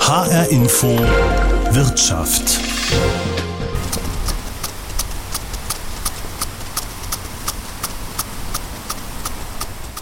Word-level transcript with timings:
HR 0.00 0.48
Info 0.50 0.88
Wirtschaft. 1.70 2.58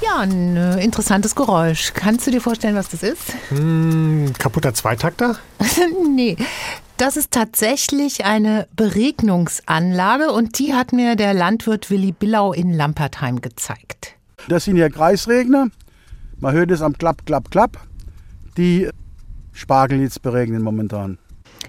Ja, 0.02 0.20
ein 0.20 0.56
äh, 0.56 0.82
interessantes 0.82 1.34
Geräusch. 1.34 1.92
Kannst 1.92 2.26
du 2.26 2.30
dir 2.30 2.40
vorstellen, 2.40 2.74
was 2.74 2.88
das 2.88 3.02
ist? 3.02 3.34
Hm, 3.50 4.32
kaputter 4.38 4.72
Zweitakter? 4.72 5.36
nee. 6.16 6.36
Das 6.96 7.18
ist 7.18 7.30
tatsächlich 7.30 8.24
eine 8.24 8.66
Beregnungsanlage 8.76 10.32
und 10.32 10.58
die 10.58 10.72
hat 10.72 10.94
mir 10.94 11.16
der 11.16 11.34
Landwirt 11.34 11.90
Willi 11.90 12.12
Billau 12.12 12.54
in 12.54 12.72
Lampertheim 12.72 13.42
gezeigt. 13.42 14.14
Das 14.48 14.64
sind 14.64 14.78
ja 14.78 14.88
Kreisregner. 14.88 15.68
Man 16.38 16.54
hört 16.54 16.70
es 16.70 16.80
am 16.80 16.96
Klapp, 16.96 17.26
Klapp, 17.26 17.50
Klapp. 17.50 17.76
Die 18.56 18.88
Spargel 19.58 20.00
jetzt 20.00 20.22
beregnen 20.22 20.62
momentan. 20.62 21.18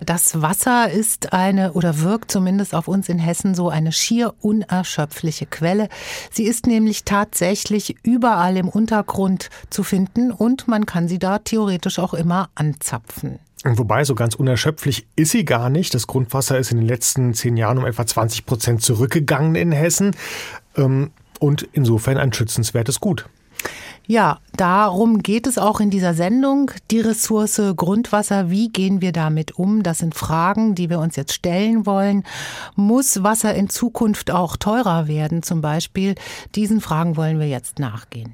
Das 0.06 0.42
Wasser 0.42 0.90
ist 0.90 1.34
eine 1.34 1.74
oder 1.74 2.02
wirkt 2.02 2.32
zumindest 2.32 2.74
auf 2.74 2.88
uns 2.88 3.10
in 3.10 3.20
Hessen 3.20 3.56
so 3.56 3.70
eine 3.70 3.92
schier 3.92 4.34
unerschöpfliche 4.40 5.46
Quelle. 5.46 5.90
Sie 6.32 6.44
ist 6.44 6.68
nämlich 6.68 7.04
tatsächlich 7.04 7.98
überall 8.04 8.56
im 8.58 8.70
Untergrund 8.70 9.50
zu 9.70 9.84
finden 9.84 10.32
und 10.32 10.68
man 10.68 10.86
kann 10.86 11.08
sie 11.08 11.20
da 11.20 11.40
theoretisch 11.40 12.00
auch 12.00 12.14
immer 12.14 12.50
anzapfen. 12.56 13.40
Wobei, 13.66 14.06
so 14.06 14.16
ganz 14.16 14.36
unerschöpflich 14.36 15.06
ist 15.18 15.32
sie 15.32 15.44
gar 15.44 15.70
nicht. 15.70 15.94
Das 15.94 16.08
Grundwasser 16.08 16.58
ist 16.58 16.72
in 16.72 16.78
den 16.78 16.88
letzten 16.88 17.34
zehn 17.34 17.58
Jahren 17.58 17.78
um 17.78 17.86
etwa 17.86 18.06
20 18.06 18.46
Prozent 18.46 18.82
zurückgegangen 18.82 19.56
in 19.56 19.74
Hessen. 19.74 20.16
Ähm, 20.78 21.12
und 21.40 21.68
insofern 21.74 22.18
ein 22.18 22.32
schützenswertes 22.32 23.00
Gut. 23.00 23.26
Ja, 24.12 24.40
darum 24.58 25.22
geht 25.22 25.46
es 25.46 25.60
auch 25.60 25.80
in 25.80 25.92
dieser 25.92 26.16
Sendung. 26.16 26.72
Die 26.90 27.00
Ressource 27.00 27.62
Grundwasser, 27.76 28.50
wie 28.50 28.70
gehen 28.70 29.02
wir 29.02 29.12
damit 29.12 29.52
um? 29.52 29.84
Das 29.84 30.00
sind 30.00 30.16
Fragen, 30.16 30.74
die 30.74 30.90
wir 30.90 30.98
uns 30.98 31.16
jetzt 31.16 31.32
stellen 31.32 31.86
wollen. 31.86 32.24
Muss 32.76 33.22
Wasser 33.22 33.54
in 33.54 33.70
Zukunft 33.70 34.32
auch 34.32 34.58
teurer 34.58 35.08
werden 35.08 35.44
zum 35.44 35.62
Beispiel? 35.62 36.16
Diesen 36.56 36.82
Fragen 36.82 37.18
wollen 37.18 37.40
wir 37.40 37.48
jetzt 37.48 37.78
nachgehen. 37.78 38.34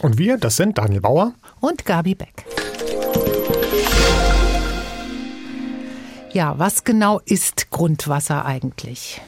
Und 0.00 0.16
wir, 0.16 0.38
das 0.38 0.56
sind 0.56 0.78
Daniel 0.78 1.02
Bauer 1.02 1.34
und 1.60 1.84
Gabi 1.84 2.14
Beck. 2.14 2.46
Ja, 6.32 6.58
was 6.58 6.84
genau 6.84 7.20
ist 7.26 7.70
Grundwasser 7.70 8.46
eigentlich? 8.46 9.20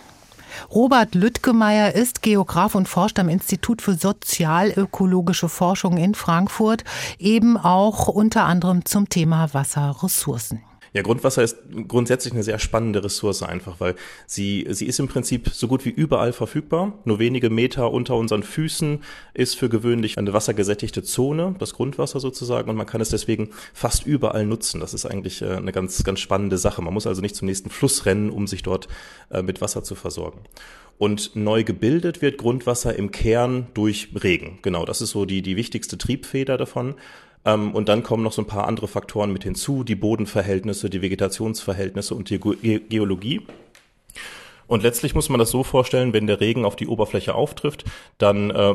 Robert 0.71 1.15
Lüttgemeier 1.15 1.95
ist 1.95 2.23
Geograf 2.23 2.75
und 2.75 2.89
forscht 2.89 3.19
am 3.19 3.29
Institut 3.29 3.83
für 3.83 3.95
sozialökologische 3.95 5.49
Forschung 5.49 5.97
in 5.97 6.15
Frankfurt, 6.15 6.85
eben 7.19 7.57
auch 7.57 8.09
unter 8.09 8.45
anderem 8.45 8.85
zum 8.85 9.09
Thema 9.09 9.53
Wasserressourcen. 9.53 10.63
Ja, 10.95 11.01
Grundwasser 11.01 11.43
ist 11.43 11.57
grundsätzlich 11.89 12.35
eine 12.35 12.43
sehr 12.43 12.59
spannende 12.59 13.03
Ressource 13.03 13.43
einfach, 13.43 13.81
weil 13.81 13.95
sie, 14.27 14.67
sie 14.71 14.85
ist 14.87 15.01
im 15.01 15.09
Prinzip 15.09 15.49
so 15.49 15.67
gut 15.67 15.87
wie 15.87 15.91
überall 15.91 16.35
verfügbar. 16.35 16.93
Nur 17.07 17.19
wenige 17.19 17.49
Meter 17.49 17.91
unter 17.91 18.15
unseren 18.17 18.43
Füßen 18.43 19.03
ist 19.33 19.57
für 19.57 19.71
gewöhnlich 19.71 20.19
eine 20.19 20.35
wassergesättigte 20.35 21.03
Zone, 21.03 21.55
das 21.59 21.73
Grundwasser 21.73 22.21
sozusagen, 22.21 22.69
und 22.69 22.77
man 22.77 22.87
kann 22.87 23.01
es 23.01 23.09
deswegen 23.09 23.51
fast 23.73 24.07
überall 24.07 24.45
nutzen. 24.45 24.81
Das 24.81 24.93
ist 24.93 25.07
eigentlich 25.07 25.41
äh, 25.41 25.57
eine 25.57 25.73
ganz, 25.73 26.05
ganz 26.05 26.21
spannende 26.21 26.59
Sache. 26.59 26.83
Man 26.83 26.93
muss 26.93 27.07
also 27.07 27.23
nicht 27.23 27.37
zum 27.37 27.47
nächsten 27.47 27.71
Fluss 27.71 28.05
rennen, 28.05 28.29
um 28.29 28.47
sich 28.47 28.63
dort 28.63 28.89
äh, 29.31 29.43
mit 29.43 29.63
Wasser 29.63 29.83
zu 29.83 29.95
versorgen. 29.95 30.41
Und 30.99 31.35
neu 31.35 31.65
gebildet 31.65 32.21
wird 32.21 32.37
Grundwasser 32.37 32.95
im 32.95 33.11
Kern 33.11 33.67
durch 33.73 34.11
Regen. 34.23 34.59
Genau, 34.61 34.85
das 34.85 35.01
ist 35.01 35.11
so 35.11 35.25
die, 35.25 35.41
die 35.41 35.57
wichtigste 35.57 35.97
Triebfeder 35.97 36.59
davon. 36.59 36.95
Ähm, 37.45 37.75
und 37.75 37.89
dann 37.89 38.03
kommen 38.03 38.23
noch 38.23 38.33
so 38.33 38.43
ein 38.43 38.47
paar 38.47 38.67
andere 38.67 38.89
Faktoren 38.89 39.33
mit 39.33 39.45
hinzu, 39.45 39.85
die 39.85 39.97
Bodenverhältnisse, 39.97 40.91
die 40.91 41.03
Vegetationsverhältnisse 41.03 42.15
und 42.15 42.31
die 42.31 42.41
Ge 42.41 42.81
Geologie. 42.89 43.43
Und 44.73 44.83
letztlich 44.83 45.15
muss 45.15 45.29
man 45.29 45.39
das 45.39 45.51
so 45.51 45.65
vorstellen, 45.65 46.15
wenn 46.15 46.27
der 46.27 46.41
Regen 46.41 46.65
auf 46.65 46.77
die 46.77 46.87
Oberfläche 46.87 47.35
auftrifft, 47.35 47.85
dann 48.17 48.51
äh, 48.51 48.75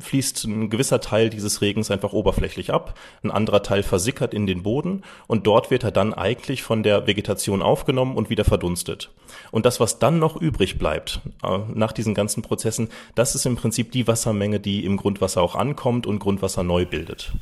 fließt 0.00 0.44
ein 0.44 0.70
gewisser 0.70 1.02
Teil 1.02 1.28
dieses 1.28 1.60
Regens 1.60 1.90
einfach 1.90 2.14
oberflächlich 2.14 2.72
ab, 2.72 2.98
ein 3.22 3.30
anderer 3.30 3.62
Teil 3.62 3.82
versickert 3.82 4.32
in 4.32 4.46
den 4.46 4.62
Boden 4.62 5.02
und 5.26 5.46
dort 5.46 5.70
wird 5.70 5.84
er 5.84 5.90
dann 5.90 6.14
eigentlich 6.14 6.62
von 6.62 6.82
der 6.82 7.06
Vegetation 7.06 7.60
aufgenommen 7.60 8.16
und 8.16 8.30
wieder 8.30 8.44
verdunstet. 8.44 9.10
Und 9.50 9.66
das, 9.66 9.80
was 9.80 9.98
dann 9.98 10.18
noch 10.18 10.40
übrig 10.40 10.78
bleibt 10.78 11.20
äh, 11.42 11.58
nach 11.74 11.92
diesen 11.92 12.14
ganzen 12.14 12.42
Prozessen, 12.42 12.88
das 13.14 13.34
ist 13.34 13.44
im 13.44 13.56
Prinzip 13.56 13.92
die 13.92 14.06
Wassermenge, 14.08 14.60
die 14.60 14.86
im 14.86 14.96
Grundwasser 14.96 15.42
auch 15.42 15.56
ankommt 15.56 16.06
und 16.06 16.20
Grundwasser 16.20 16.62
neu 16.62 16.86
bildet. 16.86 17.34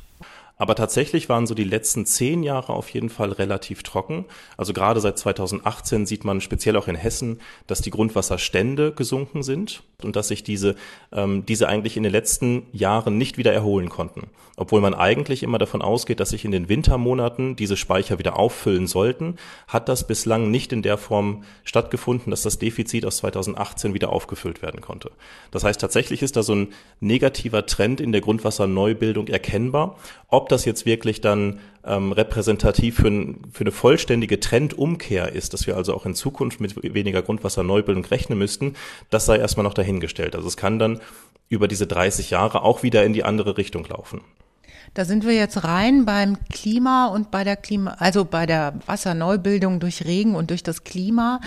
Aber 0.55 0.75
tatsächlich 0.75 1.29
waren 1.29 1.47
so 1.47 1.55
die 1.55 1.63
letzten 1.63 2.05
zehn 2.05 2.43
Jahre 2.43 2.73
auf 2.73 2.89
jeden 2.89 3.09
Fall 3.09 3.31
relativ 3.31 3.81
trocken. 3.81 4.25
Also 4.55 4.71
gerade 4.71 4.99
seit 4.99 5.17
2018 5.17 6.05
sieht 6.05 6.25
man 6.25 6.41
speziell 6.41 6.77
auch 6.77 6.87
in 6.87 6.95
Hessen, 6.95 7.39
dass 7.65 7.81
die 7.81 7.89
Grundwasserstände 7.89 8.93
gesunken 8.93 9.41
sind 9.41 9.83
und 10.03 10.15
dass 10.15 10.27
sich 10.27 10.43
diese, 10.43 10.75
ähm, 11.11 11.45
diese 11.45 11.67
eigentlich 11.67 11.97
in 11.97 12.03
den 12.03 12.11
letzten 12.11 12.67
Jahren 12.71 13.17
nicht 13.17 13.37
wieder 13.37 13.51
erholen 13.51 13.89
konnten. 13.89 14.29
Obwohl 14.55 14.81
man 14.81 14.93
eigentlich 14.93 15.41
immer 15.41 15.57
davon 15.57 15.81
ausgeht, 15.81 16.19
dass 16.19 16.29
sich 16.29 16.45
in 16.45 16.51
den 16.51 16.69
Wintermonaten 16.69 17.55
diese 17.55 17.75
Speicher 17.75 18.19
wieder 18.19 18.37
auffüllen 18.37 18.85
sollten, 18.85 19.37
hat 19.67 19.89
das 19.89 20.05
bislang 20.05 20.51
nicht 20.51 20.71
in 20.71 20.83
der 20.83 20.99
Form 20.99 21.43
stattgefunden, 21.63 22.29
dass 22.29 22.43
das 22.43 22.59
Defizit 22.59 23.05
aus 23.05 23.17
2018 23.17 23.95
wieder 23.95 24.09
aufgefüllt 24.09 24.61
werden 24.61 24.81
konnte. 24.81 25.11
Das 25.49 25.63
heißt, 25.63 25.81
tatsächlich 25.81 26.21
ist 26.21 26.35
da 26.35 26.43
so 26.43 26.53
ein 26.53 26.67
negativer 26.99 27.65
Trend 27.65 27.99
in 27.99 28.11
der 28.11 28.21
Grundwasserneubildung 28.21 29.27
erkennbar. 29.27 29.97
Ob 30.27 30.42
das 30.49 30.65
jetzt 30.65 30.85
wirklich 30.85 31.21
dann 31.21 31.59
ähm, 31.85 32.11
repräsentativ 32.11 32.97
für, 32.97 33.07
ein, 33.07 33.41
für 33.51 33.61
eine 33.61 33.71
vollständige 33.71 34.39
Trendumkehr 34.39 35.31
ist, 35.31 35.53
dass 35.53 35.67
wir 35.67 35.75
also 35.75 35.93
auch 35.93 36.05
in 36.05 36.15
Zukunft 36.15 36.59
mit 36.61 36.75
weniger 36.93 37.21
Grundwasserneubildung 37.21 38.05
rechnen 38.05 38.37
müssten, 38.37 38.75
das 39.09 39.25
sei 39.25 39.37
erstmal 39.37 39.63
noch 39.63 39.73
dahingestellt. 39.73 40.35
Also 40.35 40.47
es 40.47 40.57
kann 40.57 40.79
dann 40.79 41.01
über 41.49 41.67
diese 41.67 41.87
30 41.87 42.29
Jahre 42.29 42.63
auch 42.63 42.83
wieder 42.83 43.03
in 43.03 43.13
die 43.13 43.23
andere 43.23 43.57
Richtung 43.57 43.85
laufen. 43.85 44.21
Da 44.93 45.05
sind 45.05 45.25
wir 45.25 45.33
jetzt 45.33 45.63
rein 45.63 46.05
beim 46.05 46.37
Klima 46.49 47.07
und 47.07 47.31
bei 47.31 47.43
der 47.43 47.55
Klima, 47.55 47.95
also 47.97 48.25
bei 48.25 48.45
der 48.45 48.75
Wasserneubildung 48.85 49.79
durch 49.79 50.05
Regen 50.05 50.35
und 50.35 50.51
durch 50.51 50.61
das 50.61 50.83
Klima. 50.83 51.39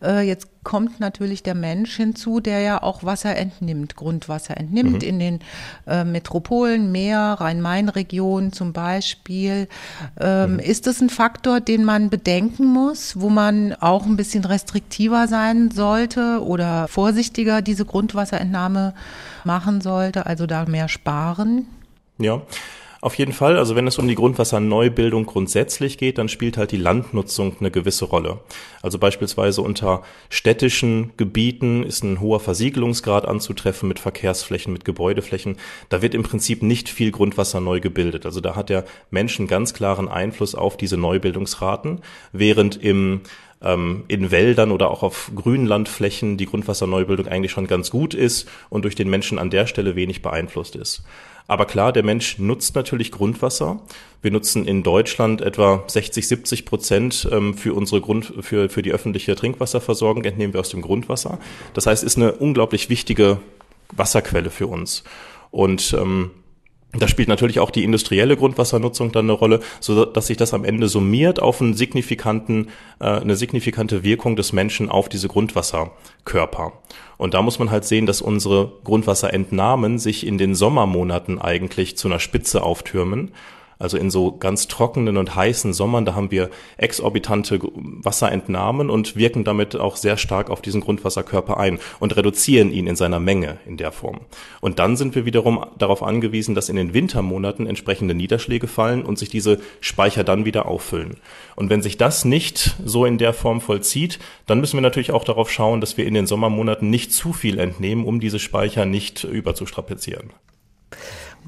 Äh, 0.00 0.20
jetzt 0.20 0.48
kommt 0.62 1.00
natürlich 1.00 1.42
der 1.42 1.56
Mensch 1.56 1.96
hinzu, 1.96 2.38
der 2.38 2.60
ja 2.60 2.82
auch 2.82 3.02
Wasser 3.02 3.34
entnimmt, 3.34 3.96
Grundwasser 3.96 4.56
entnimmt 4.56 5.02
mhm. 5.02 5.08
in 5.08 5.18
den 5.18 5.40
äh, 5.88 6.04
Metropolen, 6.04 6.92
Meer, 6.92 7.36
Rhein-Main-Region 7.40 8.52
zum 8.52 8.72
Beispiel. 8.72 9.66
Ähm, 10.20 10.54
mhm. 10.54 10.58
Ist 10.60 10.86
das 10.86 11.00
ein 11.00 11.10
Faktor, 11.10 11.60
den 11.60 11.84
man 11.84 12.10
bedenken 12.10 12.66
muss, 12.66 13.18
wo 13.20 13.28
man 13.28 13.74
auch 13.74 14.06
ein 14.06 14.16
bisschen 14.16 14.44
restriktiver 14.44 15.26
sein 15.26 15.72
sollte 15.72 16.40
oder 16.44 16.86
vorsichtiger 16.86 17.62
diese 17.62 17.84
Grundwasserentnahme 17.84 18.94
machen 19.42 19.80
sollte, 19.80 20.26
also 20.26 20.46
da 20.46 20.66
mehr 20.66 20.88
sparen? 20.88 21.66
Ja. 22.18 22.42
Auf 23.02 23.18
jeden 23.18 23.32
Fall, 23.32 23.58
also 23.58 23.74
wenn 23.74 23.88
es 23.88 23.98
um 23.98 24.06
die 24.06 24.14
Grundwasserneubildung 24.14 25.26
grundsätzlich 25.26 25.98
geht, 25.98 26.18
dann 26.18 26.28
spielt 26.28 26.56
halt 26.56 26.70
die 26.70 26.76
Landnutzung 26.76 27.56
eine 27.58 27.72
gewisse 27.72 28.04
Rolle. 28.04 28.38
Also 28.80 29.00
beispielsweise 29.00 29.60
unter 29.60 30.04
städtischen 30.30 31.10
Gebieten 31.16 31.82
ist 31.82 32.04
ein 32.04 32.20
hoher 32.20 32.38
Versiegelungsgrad 32.38 33.26
anzutreffen 33.26 33.88
mit 33.88 33.98
Verkehrsflächen, 33.98 34.72
mit 34.72 34.84
Gebäudeflächen. 34.84 35.56
Da 35.88 36.00
wird 36.00 36.14
im 36.14 36.22
Prinzip 36.22 36.62
nicht 36.62 36.88
viel 36.88 37.10
Grundwasser 37.10 37.60
neu 37.60 37.80
gebildet. 37.80 38.24
Also 38.24 38.40
da 38.40 38.54
hat 38.54 38.68
der 38.68 38.84
Mensch 39.10 39.36
einen 39.40 39.48
ganz 39.48 39.74
klaren 39.74 40.06
Einfluss 40.06 40.54
auf 40.54 40.76
diese 40.76 40.96
Neubildungsraten, 40.96 42.02
während 42.30 42.76
im 42.80 43.22
ähm, 43.62 44.04
in 44.08 44.30
Wäldern 44.30 44.70
oder 44.70 44.90
auch 44.90 45.02
auf 45.02 45.30
Grünlandflächen 45.34 46.36
die 46.36 46.46
Grundwasserneubildung 46.46 47.26
eigentlich 47.28 47.52
schon 47.52 47.66
ganz 47.66 47.90
gut 47.90 48.14
ist 48.14 48.48
und 48.70 48.84
durch 48.84 48.94
den 48.94 49.08
Menschen 49.08 49.38
an 49.38 49.50
der 49.50 49.66
Stelle 49.66 49.96
wenig 49.96 50.22
beeinflusst 50.22 50.76
ist. 50.76 51.02
Aber 51.48 51.66
klar, 51.66 51.92
der 51.92 52.02
Mensch 52.02 52.38
nutzt 52.38 52.74
natürlich 52.76 53.10
Grundwasser. 53.10 53.80
Wir 54.22 54.30
nutzen 54.30 54.64
in 54.64 54.82
Deutschland 54.82 55.40
etwa 55.40 55.82
60, 55.86 56.28
70 56.28 56.64
Prozent 56.64 57.28
ähm, 57.30 57.54
für 57.54 57.74
unsere 57.74 58.00
Grund, 58.00 58.32
für, 58.40 58.68
für 58.68 58.82
die 58.82 58.92
öffentliche 58.92 59.34
Trinkwasserversorgung 59.34 60.24
entnehmen 60.24 60.52
wir 60.52 60.60
aus 60.60 60.70
dem 60.70 60.82
Grundwasser. 60.82 61.38
Das 61.74 61.86
heißt, 61.86 62.04
ist 62.04 62.16
eine 62.16 62.32
unglaublich 62.32 62.88
wichtige 62.88 63.38
Wasserquelle 63.90 64.50
für 64.50 64.68
uns. 64.68 65.02
Und 65.50 65.94
ähm, 65.98 66.30
da 66.92 67.08
spielt 67.08 67.28
natürlich 67.28 67.58
auch 67.58 67.70
die 67.70 67.84
industrielle 67.84 68.36
Grundwassernutzung 68.36 69.12
dann 69.12 69.24
eine 69.24 69.32
Rolle, 69.32 69.60
so 69.80 70.04
dass 70.04 70.26
sich 70.26 70.36
das 70.36 70.52
am 70.52 70.64
Ende 70.64 70.88
summiert 70.88 71.40
auf 71.40 71.62
einen 71.62 71.74
signifikanten, 71.74 72.68
äh, 73.00 73.06
eine 73.06 73.36
signifikante 73.36 74.04
Wirkung 74.04 74.36
des 74.36 74.52
Menschen 74.52 74.90
auf 74.90 75.08
diese 75.08 75.28
Grundwasserkörper. 75.28 76.72
Und 77.16 77.34
da 77.34 77.40
muss 77.40 77.58
man 77.58 77.70
halt 77.70 77.84
sehen, 77.84 78.04
dass 78.04 78.20
unsere 78.20 78.72
Grundwasserentnahmen 78.84 79.98
sich 79.98 80.26
in 80.26 80.36
den 80.36 80.54
Sommermonaten 80.54 81.40
eigentlich 81.40 81.96
zu 81.96 82.08
einer 82.08 82.18
Spitze 82.18 82.62
auftürmen 82.62 83.32
Also 83.82 83.98
in 83.98 84.12
so 84.12 84.30
ganz 84.30 84.68
trockenen 84.68 85.16
und 85.16 85.34
heißen 85.34 85.72
Sommern, 85.72 86.04
da 86.04 86.14
haben 86.14 86.30
wir 86.30 86.50
exorbitante 86.76 87.58
Wasserentnahmen 87.60 88.90
und 88.90 89.16
wirken 89.16 89.42
damit 89.42 89.74
auch 89.74 89.96
sehr 89.96 90.16
stark 90.16 90.50
auf 90.50 90.62
diesen 90.62 90.80
Grundwasserkörper 90.80 91.56
ein 91.56 91.80
und 91.98 92.16
reduzieren 92.16 92.70
ihn 92.70 92.86
in 92.86 92.94
seiner 92.94 93.18
Menge 93.18 93.58
in 93.66 93.76
der 93.76 93.90
Form. 93.90 94.20
Und 94.60 94.78
dann 94.78 94.96
sind 94.96 95.16
wir 95.16 95.24
wiederum 95.24 95.66
darauf 95.78 96.04
angewiesen, 96.04 96.54
dass 96.54 96.68
in 96.68 96.76
den 96.76 96.94
Wintermonaten 96.94 97.66
entsprechende 97.66 98.14
Niederschläge 98.14 98.68
fallen 98.68 99.02
und 99.02 99.18
sich 99.18 99.30
diese 99.30 99.58
Speicher 99.80 100.22
dann 100.22 100.44
wieder 100.44 100.66
auffüllen. 100.66 101.16
Und 101.56 101.68
wenn 101.68 101.82
sich 101.82 101.98
das 101.98 102.24
nicht 102.24 102.76
so 102.84 103.04
in 103.04 103.18
der 103.18 103.32
Form 103.32 103.60
vollzieht, 103.60 104.20
dann 104.46 104.60
müssen 104.60 104.76
wir 104.76 104.82
natürlich 104.82 105.10
auch 105.10 105.24
darauf 105.24 105.50
schauen, 105.50 105.80
dass 105.80 105.96
wir 105.96 106.06
in 106.06 106.14
den 106.14 106.28
Sommermonaten 106.28 106.88
nicht 106.88 107.12
zu 107.12 107.32
viel 107.32 107.58
entnehmen, 107.58 108.04
um 108.04 108.20
diese 108.20 108.38
Speicher 108.38 108.86
nicht 108.86 109.24
überzustrapazieren. 109.24 110.30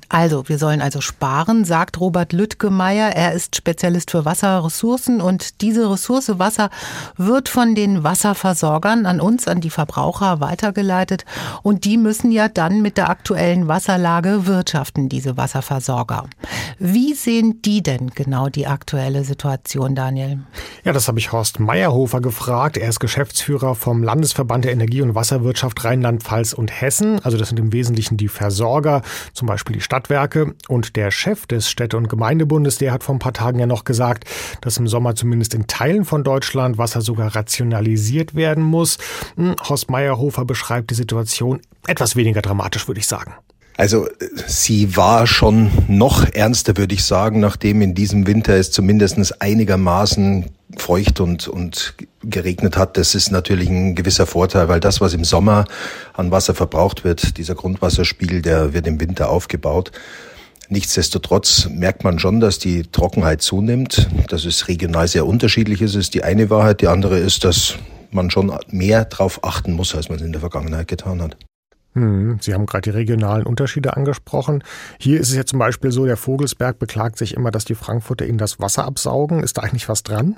Also, 0.08 0.48
wir 0.48 0.58
sollen 0.58 0.80
also 0.80 1.00
sparen, 1.00 1.64
sagt 1.64 2.00
Robert 2.00 2.32
Lüttgemeier. 2.32 3.08
Er 3.08 3.32
ist 3.32 3.56
Spezialist 3.56 4.10
für 4.10 4.24
Wasserressourcen 4.24 5.20
und 5.20 5.60
diese 5.60 5.90
Ressource 5.90 6.38
Wasser 6.38 6.70
wird 7.16 7.48
von 7.48 7.74
den 7.74 8.04
Wasserversorgern 8.04 9.06
an 9.06 9.20
uns, 9.20 9.48
an 9.48 9.60
die 9.60 9.70
Verbraucher 9.70 10.40
weitergeleitet 10.40 11.24
und 11.62 11.84
die 11.84 11.96
müssen 11.96 12.30
ja 12.30 12.48
dann 12.48 12.82
mit 12.82 12.96
der 12.96 13.10
aktuellen 13.10 13.68
Wasserlage 13.68 14.46
wirtschaften, 14.46 15.08
diese 15.08 15.36
Wasserversorger. 15.36 16.24
Wie 16.78 17.14
sehen 17.14 17.62
die 17.62 17.82
denn 17.82 18.10
genau 18.10 18.48
die 18.48 18.66
aktuelle 18.66 19.24
Situation, 19.24 19.94
Daniel? 19.94 20.40
Ja, 20.84 20.92
das 20.92 21.08
habe 21.08 21.18
ich 21.18 21.32
Horst 21.32 21.60
Meyerhofer 21.60 22.20
gefragt. 22.20 22.76
Er 22.76 22.88
ist 22.88 23.00
Geschäftsführer 23.00 23.74
vom 23.74 24.02
Landesverband 24.02 24.64
der 24.64 24.72
Energie- 24.72 25.02
und 25.02 25.14
Wasserwirtschaft 25.14 25.84
Rheinland-Pfalz 25.84 26.52
und 26.52 26.70
Hessen. 26.80 27.20
Also 27.24 27.38
das 27.38 27.48
sind 27.48 27.58
im 27.58 27.72
Wesentlichen 27.72 28.16
die 28.16 28.28
Versorger, 28.28 29.02
zum 29.32 29.46
Beispiel 29.46 29.74
die 29.74 29.80
Stadtwerke. 29.94 30.54
Und 30.66 30.96
der 30.96 31.12
Chef 31.12 31.46
des 31.46 31.68
Städte- 31.68 31.96
und 31.96 32.08
Gemeindebundes, 32.08 32.78
der 32.78 32.92
hat 32.92 33.04
vor 33.04 33.14
ein 33.14 33.20
paar 33.20 33.32
Tagen 33.32 33.60
ja 33.60 33.66
noch 33.66 33.84
gesagt, 33.84 34.24
dass 34.60 34.76
im 34.76 34.88
Sommer 34.88 35.14
zumindest 35.14 35.54
in 35.54 35.68
Teilen 35.68 36.04
von 36.04 36.24
Deutschland 36.24 36.78
Wasser 36.78 37.00
sogar 37.00 37.36
rationalisiert 37.36 38.34
werden 38.34 38.64
muss. 38.64 38.98
Hm, 39.36 39.54
Horst 39.68 39.90
Meyerhofer 39.90 40.44
beschreibt 40.44 40.90
die 40.90 40.94
Situation 40.94 41.60
etwas 41.86 42.16
weniger 42.16 42.42
dramatisch, 42.42 42.88
würde 42.88 42.98
ich 42.98 43.06
sagen. 43.06 43.34
Also 43.76 44.06
sie 44.46 44.96
war 44.96 45.26
schon 45.26 45.70
noch 45.88 46.24
ernster, 46.32 46.76
würde 46.76 46.94
ich 46.94 47.04
sagen, 47.04 47.40
nachdem 47.40 47.82
in 47.82 47.94
diesem 47.94 48.26
Winter 48.26 48.54
es 48.54 48.70
zumindest 48.70 49.42
einigermaßen 49.42 50.46
feucht 50.76 51.20
und, 51.20 51.48
und 51.48 51.94
geregnet 52.22 52.76
hat. 52.76 52.96
Das 52.96 53.14
ist 53.14 53.32
natürlich 53.32 53.68
ein 53.68 53.96
gewisser 53.96 54.26
Vorteil, 54.26 54.68
weil 54.68 54.80
das, 54.80 55.00
was 55.00 55.12
im 55.12 55.24
Sommer 55.24 55.64
an 56.12 56.30
Wasser 56.30 56.54
verbraucht 56.54 57.04
wird, 57.04 57.36
dieser 57.36 57.56
Grundwasserspiegel, 57.56 58.42
der 58.42 58.74
wird 58.74 58.86
im 58.86 59.00
Winter 59.00 59.28
aufgebaut. 59.28 59.90
Nichtsdestotrotz 60.68 61.68
merkt 61.68 62.04
man 62.04 62.18
schon, 62.18 62.40
dass 62.40 62.58
die 62.58 62.84
Trockenheit 62.84 63.42
zunimmt, 63.42 64.08
dass 64.28 64.44
es 64.44 64.68
regional 64.68 65.08
sehr 65.08 65.26
unterschiedlich 65.26 65.82
ist, 65.82 65.94
ist 65.94 66.14
die 66.14 66.24
eine 66.24 66.48
Wahrheit. 66.48 66.80
Die 66.80 66.88
andere 66.88 67.18
ist, 67.18 67.44
dass 67.44 67.74
man 68.10 68.30
schon 68.30 68.52
mehr 68.68 69.04
darauf 69.04 69.42
achten 69.44 69.72
muss, 69.72 69.94
als 69.94 70.08
man 70.08 70.18
es 70.18 70.24
in 70.24 70.32
der 70.32 70.40
Vergangenheit 70.40 70.88
getan 70.88 71.20
hat. 71.20 71.36
Hm, 71.94 72.38
Sie 72.40 72.54
haben 72.54 72.66
gerade 72.66 72.90
die 72.90 72.96
regionalen 72.96 73.46
Unterschiede 73.46 73.96
angesprochen. 73.96 74.64
Hier 74.98 75.20
ist 75.20 75.30
es 75.30 75.36
ja 75.36 75.44
zum 75.44 75.60
Beispiel 75.60 75.92
so, 75.92 76.04
der 76.06 76.16
Vogelsberg 76.16 76.78
beklagt 76.78 77.18
sich 77.18 77.34
immer, 77.34 77.52
dass 77.52 77.64
die 77.64 77.76
Frankfurter 77.76 78.26
ihnen 78.26 78.38
das 78.38 78.58
Wasser 78.58 78.84
absaugen. 78.84 79.42
Ist 79.42 79.58
da 79.58 79.62
eigentlich 79.62 79.88
was 79.88 80.02
dran? 80.02 80.36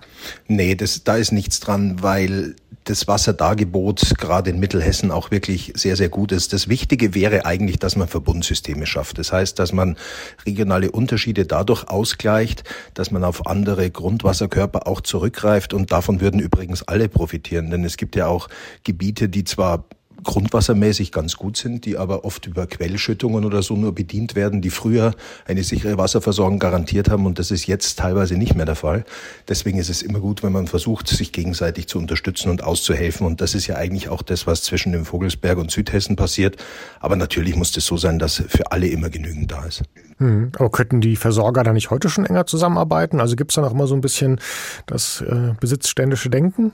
Nee, 0.49 0.75
das, 0.75 1.05
da 1.05 1.17
ist 1.17 1.33
nichts 1.33 1.61
dran, 1.61 2.03
weil 2.03 2.57
das 2.85 3.09
Wasserdargebot 3.09 4.17
gerade 4.19 4.51
in 4.51 4.61
Mittelhessen 4.61 5.11
auch 5.11 5.31
wirklich 5.31 5.73
sehr, 5.77 5.97
sehr 5.97 6.11
gut 6.11 6.31
ist. 6.31 6.53
Das 6.53 6.69
Wichtige 6.69 7.15
wäre 7.15 7.47
eigentlich, 7.47 7.79
dass 7.79 7.97
man 7.97 8.07
Verbundsysteme 8.07 8.87
schafft. 8.87 9.19
Das 9.19 9.33
heißt, 9.33 9.59
dass 9.59 9.73
man 9.73 9.97
regionale 10.45 10.91
Unterschiede 10.91 11.47
dadurch 11.47 11.89
ausgleicht, 11.89 12.65
dass 12.95 13.11
man 13.11 13.25
auf 13.25 13.47
andere 13.47 13.91
Grundwasserkörper 13.91 14.87
auch 14.87 15.01
zurückgreift 15.01 15.75
und 15.75 15.91
davon 15.91 16.21
würden 16.21 16.39
übrigens 16.39 16.83
alle 16.83 17.09
profitieren. 17.09 17.71
Denn 17.71 17.85
es 17.85 17.97
gibt 17.97 18.15
ja 18.15 18.27
auch 18.27 18.49
Gebiete, 18.85 19.29
die 19.29 19.45
zwar 19.45 19.85
grundwassermäßig 20.25 21.13
ganz 21.13 21.37
gut 21.37 21.57
sind, 21.57 21.85
die 21.85 21.97
aber 21.97 22.25
oft 22.25 22.47
über 22.47 22.67
Quellschüttungen 22.67 23.45
oder 23.45 23.63
so 23.63 23.77
nur 23.77 23.95
bedient 23.95 24.35
werden, 24.35 24.63
die 24.63 24.71
früher 24.71 25.15
eine 25.47 25.63
sichere 25.63 25.99
Wasserversorgung 25.99 26.59
garantiert 26.59 27.11
haben 27.11 27.27
und 27.27 27.39
das 27.39 27.51
ist 27.51 27.67
jetzt 27.67 27.99
teilweise 27.99 28.37
nicht 28.37 28.55
mehr 28.55 28.67
der 28.67 28.75
Fall. 28.75 29.05
Deswegen 29.49 29.79
ist 29.79 29.91
es 29.91 30.03
immer 30.03 30.21
gut, 30.21 30.43
wenn 30.43 30.53
man 30.53 30.67
versucht, 30.67 31.09
sich 31.09 31.33
gegenseitig 31.33 31.87
zu 31.87 31.99
unterstützen 31.99 32.51
und 32.51 32.65
auszuhelfen 32.65 33.27
und 33.27 33.41
das 33.41 33.55
ist 33.55 33.67
ja 33.67 33.77
eigentlich 33.77 34.09
auch 34.09 34.23
das, 34.23 34.47
was 34.47 34.63
zwischen 34.63 34.93
dem 34.93 35.05
Vogelsberg 35.05 35.59
und 35.59 35.71
Südhessen 35.71 36.17
passiert. 36.17 36.57
Aber 37.01 37.17
natürlich 37.17 37.57
muss 37.57 37.77
es 37.77 37.87
so 37.87 37.97
sein, 37.97 38.19
dass 38.19 38.43
für 38.49 38.73
alle 38.73 38.89
immer 38.89 39.11
genügend 39.11 39.53
da 39.53 39.65
ist. 39.65 39.83
Hm, 40.19 40.53
aber 40.57 40.71
könnten 40.71 41.01
die 41.01 41.17
Versorger 41.17 41.63
da 41.63 41.73
nicht 41.73 41.91
heute 41.91 42.09
schon 42.09 42.25
enger 42.25 42.47
zusammenarbeiten? 42.47 43.21
Also 43.21 43.37
gibt 43.37 43.53
es 43.53 43.57
da 43.57 43.63
noch 43.63 43.73
immer 43.73 43.87
so 43.87 43.95
ein 43.95 44.01
bisschen 44.01 44.41
das 44.87 45.21
äh, 45.21 45.55
besitzständische 45.61 46.31
Denken? 46.31 46.73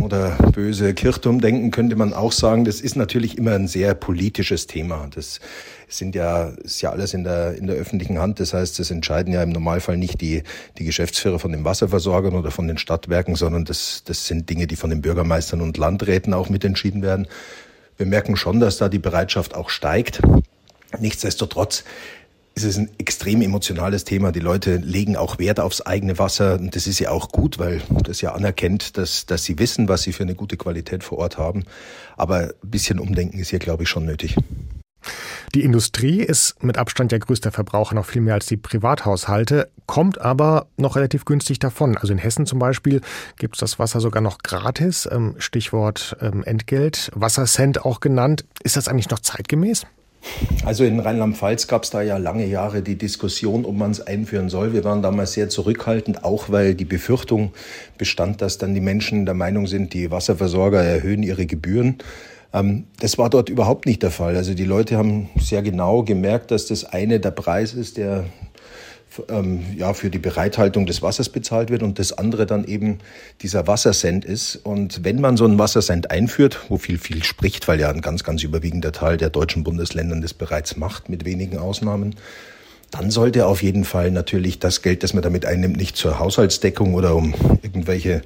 Oder 0.00 0.30
böse 0.52 0.92
Kirchturmdenken 0.94 1.70
könnte 1.70 1.96
man 1.96 2.12
auch 2.12 2.32
sagen, 2.32 2.64
das 2.64 2.80
ist 2.80 2.96
natürlich 2.96 3.38
immer 3.38 3.52
ein 3.52 3.68
sehr 3.68 3.94
politisches 3.94 4.66
Thema. 4.66 5.08
Das 5.14 5.40
sind 5.88 6.14
ja, 6.14 6.48
ist 6.64 6.80
ja 6.82 6.90
alles 6.90 7.14
in 7.14 7.24
der, 7.24 7.54
in 7.54 7.66
der 7.66 7.76
öffentlichen 7.76 8.18
Hand. 8.18 8.40
Das 8.40 8.54
heißt, 8.54 8.78
das 8.78 8.90
entscheiden 8.90 9.32
ja 9.32 9.42
im 9.42 9.50
Normalfall 9.50 9.96
nicht 9.96 10.20
die, 10.20 10.42
die 10.78 10.84
Geschäftsführer 10.84 11.38
von 11.38 11.52
den 11.52 11.64
Wasserversorgern 11.64 12.34
oder 12.34 12.50
von 12.50 12.66
den 12.66 12.78
Stadtwerken, 12.78 13.36
sondern 13.36 13.64
das, 13.64 14.02
das 14.04 14.26
sind 14.26 14.50
Dinge, 14.50 14.66
die 14.66 14.76
von 14.76 14.90
den 14.90 15.02
Bürgermeistern 15.02 15.60
und 15.60 15.76
Landräten 15.76 16.34
auch 16.34 16.48
mitentschieden 16.48 17.02
werden. 17.02 17.28
Wir 17.96 18.06
merken 18.06 18.36
schon, 18.36 18.58
dass 18.58 18.78
da 18.78 18.88
die 18.88 18.98
Bereitschaft 18.98 19.54
auch 19.54 19.70
steigt. 19.70 20.20
Nichtsdestotrotz 20.98 21.84
es 22.54 22.64
ist 22.64 22.76
ein 22.76 22.90
extrem 22.98 23.40
emotionales 23.42 24.04
Thema. 24.04 24.32
Die 24.32 24.40
Leute 24.40 24.76
legen 24.76 25.16
auch 25.16 25.38
Wert 25.38 25.60
aufs 25.60 25.80
eigene 25.80 26.18
Wasser. 26.18 26.58
Und 26.58 26.76
das 26.76 26.86
ist 26.86 26.98
ja 26.98 27.10
auch 27.10 27.30
gut, 27.30 27.58
weil 27.58 27.80
das 28.04 28.20
ja 28.20 28.34
anerkennt, 28.34 28.98
dass, 28.98 29.26
dass 29.26 29.44
sie 29.44 29.58
wissen, 29.58 29.88
was 29.88 30.02
sie 30.02 30.12
für 30.12 30.22
eine 30.22 30.34
gute 30.34 30.56
Qualität 30.56 31.02
vor 31.02 31.18
Ort 31.18 31.38
haben. 31.38 31.64
Aber 32.16 32.38
ein 32.38 32.70
bisschen 32.70 32.98
Umdenken 32.98 33.38
ist 33.38 33.50
hier, 33.50 33.58
glaube 33.58 33.84
ich, 33.84 33.88
schon 33.88 34.04
nötig. 34.04 34.36
Die 35.54 35.64
Industrie 35.64 36.20
ist 36.20 36.62
mit 36.62 36.78
Abstand 36.78 37.12
der 37.12 37.18
größte 37.18 37.50
Verbraucher, 37.50 37.94
noch 37.94 38.06
viel 38.06 38.22
mehr 38.22 38.34
als 38.34 38.46
die 38.46 38.56
Privathaushalte, 38.56 39.68
kommt 39.86 40.20
aber 40.20 40.68
noch 40.76 40.96
relativ 40.96 41.24
günstig 41.24 41.58
davon. 41.58 41.98
Also 41.98 42.12
in 42.12 42.18
Hessen 42.18 42.46
zum 42.46 42.58
Beispiel 42.58 43.00
gibt 43.36 43.56
es 43.56 43.60
das 43.60 43.78
Wasser 43.78 44.00
sogar 44.00 44.22
noch 44.22 44.38
gratis. 44.38 45.08
Ähm, 45.10 45.34
Stichwort 45.38 46.16
ähm, 46.20 46.44
Entgelt, 46.44 47.10
Wassercent 47.14 47.84
auch 47.84 48.00
genannt. 48.00 48.44
Ist 48.62 48.76
das 48.76 48.88
eigentlich 48.88 49.10
noch 49.10 49.18
zeitgemäß? 49.18 49.86
Also 50.64 50.84
in 50.84 51.00
Rheinland-Pfalz 51.00 51.66
gab 51.66 51.84
es 51.84 51.90
da 51.90 52.02
ja 52.02 52.16
lange 52.16 52.46
Jahre 52.46 52.82
die 52.82 52.96
Diskussion, 52.96 53.64
ob 53.64 53.76
man 53.76 53.90
es 53.90 54.00
einführen 54.00 54.48
soll. 54.48 54.72
Wir 54.72 54.84
waren 54.84 55.02
damals 55.02 55.32
sehr 55.32 55.48
zurückhaltend, 55.48 56.24
auch 56.24 56.50
weil 56.50 56.74
die 56.74 56.84
Befürchtung 56.84 57.52
bestand, 57.98 58.40
dass 58.40 58.58
dann 58.58 58.74
die 58.74 58.80
Menschen 58.80 59.26
der 59.26 59.34
Meinung 59.34 59.66
sind, 59.66 59.92
die 59.94 60.10
Wasserversorger 60.10 60.82
erhöhen 60.82 61.22
ihre 61.22 61.46
Gebühren. 61.46 61.98
Ähm, 62.52 62.84
das 63.00 63.18
war 63.18 63.30
dort 63.30 63.48
überhaupt 63.48 63.86
nicht 63.86 64.02
der 64.02 64.10
Fall. 64.10 64.36
Also 64.36 64.54
die 64.54 64.64
Leute 64.64 64.96
haben 64.96 65.30
sehr 65.38 65.62
genau 65.62 66.02
gemerkt, 66.02 66.50
dass 66.50 66.66
das 66.66 66.84
eine 66.84 67.18
der 67.18 67.30
Preis 67.30 67.74
ist, 67.74 67.96
der 67.96 68.24
ähm, 69.28 69.64
ja, 69.76 69.94
für 69.94 70.10
die 70.10 70.18
Bereithaltung 70.18 70.86
des 70.86 71.02
Wassers 71.02 71.28
bezahlt 71.28 71.70
wird 71.70 71.82
und 71.82 71.98
das 71.98 72.12
andere 72.12 72.46
dann 72.46 72.64
eben 72.64 72.98
dieser 73.40 73.66
Wassercent 73.66 74.24
ist. 74.24 74.56
Und 74.56 75.04
wenn 75.04 75.20
man 75.20 75.36
so 75.36 75.44
einen 75.44 75.58
Wassercent 75.58 76.10
einführt, 76.10 76.60
wo 76.68 76.78
viel, 76.78 76.98
viel 76.98 77.24
spricht, 77.24 77.68
weil 77.68 77.80
ja 77.80 77.90
ein 77.90 78.00
ganz, 78.00 78.24
ganz 78.24 78.42
überwiegender 78.42 78.92
Teil 78.92 79.16
der 79.16 79.30
deutschen 79.30 79.64
Bundesländer 79.64 80.16
das 80.20 80.34
bereits 80.34 80.76
macht, 80.76 81.08
mit 81.08 81.24
wenigen 81.24 81.58
Ausnahmen, 81.58 82.16
dann 82.90 83.10
sollte 83.10 83.46
auf 83.46 83.62
jeden 83.62 83.84
Fall 83.84 84.10
natürlich 84.10 84.58
das 84.58 84.82
Geld, 84.82 85.02
das 85.02 85.14
man 85.14 85.22
damit 85.22 85.46
einnimmt, 85.46 85.78
nicht 85.78 85.96
zur 85.96 86.18
Haushaltsdeckung 86.18 86.92
oder 86.92 87.16
um 87.16 87.34
irgendwelche 87.62 88.20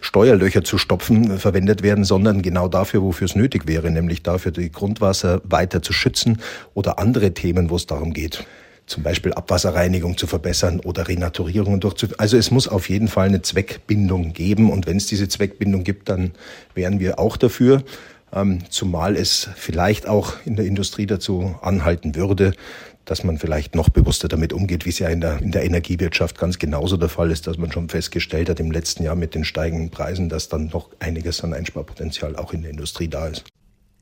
Steuerlöcher 0.00 0.62
zu 0.62 0.78
stopfen 0.78 1.38
verwendet 1.38 1.82
werden, 1.82 2.04
sondern 2.04 2.40
genau 2.40 2.68
dafür, 2.68 3.02
wofür 3.02 3.24
es 3.24 3.34
nötig 3.34 3.66
wäre, 3.66 3.90
nämlich 3.90 4.22
dafür, 4.22 4.52
die 4.52 4.70
Grundwasser 4.70 5.40
weiter 5.44 5.82
zu 5.82 5.92
schützen 5.92 6.40
oder 6.72 7.00
andere 7.00 7.34
Themen, 7.34 7.68
wo 7.68 7.76
es 7.76 7.86
darum 7.86 8.12
geht 8.12 8.46
zum 8.92 9.02
Beispiel 9.02 9.32
Abwasserreinigung 9.32 10.18
zu 10.18 10.26
verbessern 10.26 10.80
oder 10.80 11.08
Renaturierungen 11.08 11.80
durchzuführen. 11.80 12.20
Also 12.20 12.36
es 12.36 12.50
muss 12.50 12.68
auf 12.68 12.90
jeden 12.90 13.08
Fall 13.08 13.26
eine 13.26 13.40
Zweckbindung 13.40 14.34
geben 14.34 14.70
und 14.70 14.86
wenn 14.86 14.98
es 14.98 15.06
diese 15.06 15.28
Zweckbindung 15.28 15.82
gibt, 15.82 16.10
dann 16.10 16.32
wären 16.74 17.00
wir 17.00 17.18
auch 17.18 17.36
dafür. 17.36 17.82
Ähm, 18.34 18.60
zumal 18.70 19.16
es 19.16 19.48
vielleicht 19.56 20.06
auch 20.06 20.34
in 20.44 20.56
der 20.56 20.66
Industrie 20.66 21.06
dazu 21.06 21.54
anhalten 21.62 22.14
würde, 22.14 22.52
dass 23.04 23.24
man 23.24 23.38
vielleicht 23.38 23.74
noch 23.74 23.88
bewusster 23.88 24.28
damit 24.28 24.52
umgeht, 24.52 24.84
wie 24.84 24.90
es 24.90 24.98
ja 24.98 25.08
in 25.08 25.20
der, 25.20 25.40
in 25.40 25.52
der 25.52 25.64
Energiewirtschaft 25.64 26.38
ganz 26.38 26.58
genauso 26.58 26.96
der 26.96 27.08
Fall 27.08 27.30
ist, 27.30 27.46
dass 27.46 27.58
man 27.58 27.72
schon 27.72 27.88
festgestellt 27.88 28.48
hat 28.48 28.60
im 28.60 28.70
letzten 28.70 29.02
Jahr 29.02 29.16
mit 29.16 29.34
den 29.34 29.44
steigenden 29.44 29.90
Preisen, 29.90 30.28
dass 30.28 30.48
dann 30.48 30.68
noch 30.68 30.90
einiges 30.98 31.42
an 31.42 31.52
Einsparpotenzial 31.54 32.36
auch 32.36 32.52
in 32.52 32.62
der 32.62 32.70
Industrie 32.70 33.08
da 33.08 33.26
ist. 33.26 33.44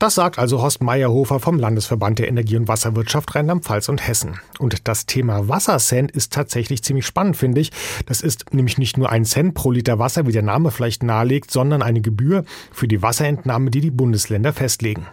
Das 0.01 0.15
sagt 0.15 0.39
also 0.39 0.63
Horst 0.63 0.81
Meyerhofer 0.81 1.39
vom 1.39 1.59
Landesverband 1.59 2.17
der 2.17 2.27
Energie- 2.27 2.57
und 2.57 2.67
Wasserwirtschaft 2.67 3.35
Rheinland-Pfalz 3.35 3.87
und 3.87 4.07
Hessen. 4.07 4.39
Und 4.57 4.87
das 4.87 5.05
Thema 5.05 5.47
Wassercent 5.47 6.09
ist 6.09 6.33
tatsächlich 6.33 6.83
ziemlich 6.83 7.05
spannend, 7.05 7.37
finde 7.37 7.61
ich. 7.61 7.71
Das 8.07 8.21
ist 8.21 8.51
nämlich 8.51 8.79
nicht 8.79 8.97
nur 8.97 9.11
ein 9.11 9.25
Cent 9.25 9.53
pro 9.53 9.69
Liter 9.69 9.99
Wasser, 9.99 10.25
wie 10.25 10.31
der 10.31 10.41
Name 10.41 10.71
vielleicht 10.71 11.03
nahelegt, 11.03 11.51
sondern 11.51 11.83
eine 11.83 12.01
Gebühr 12.01 12.45
für 12.71 12.87
die 12.87 13.03
Wasserentnahme, 13.03 13.69
die 13.69 13.81
die 13.81 13.91
Bundesländer 13.91 14.53
festlegen. 14.53 15.05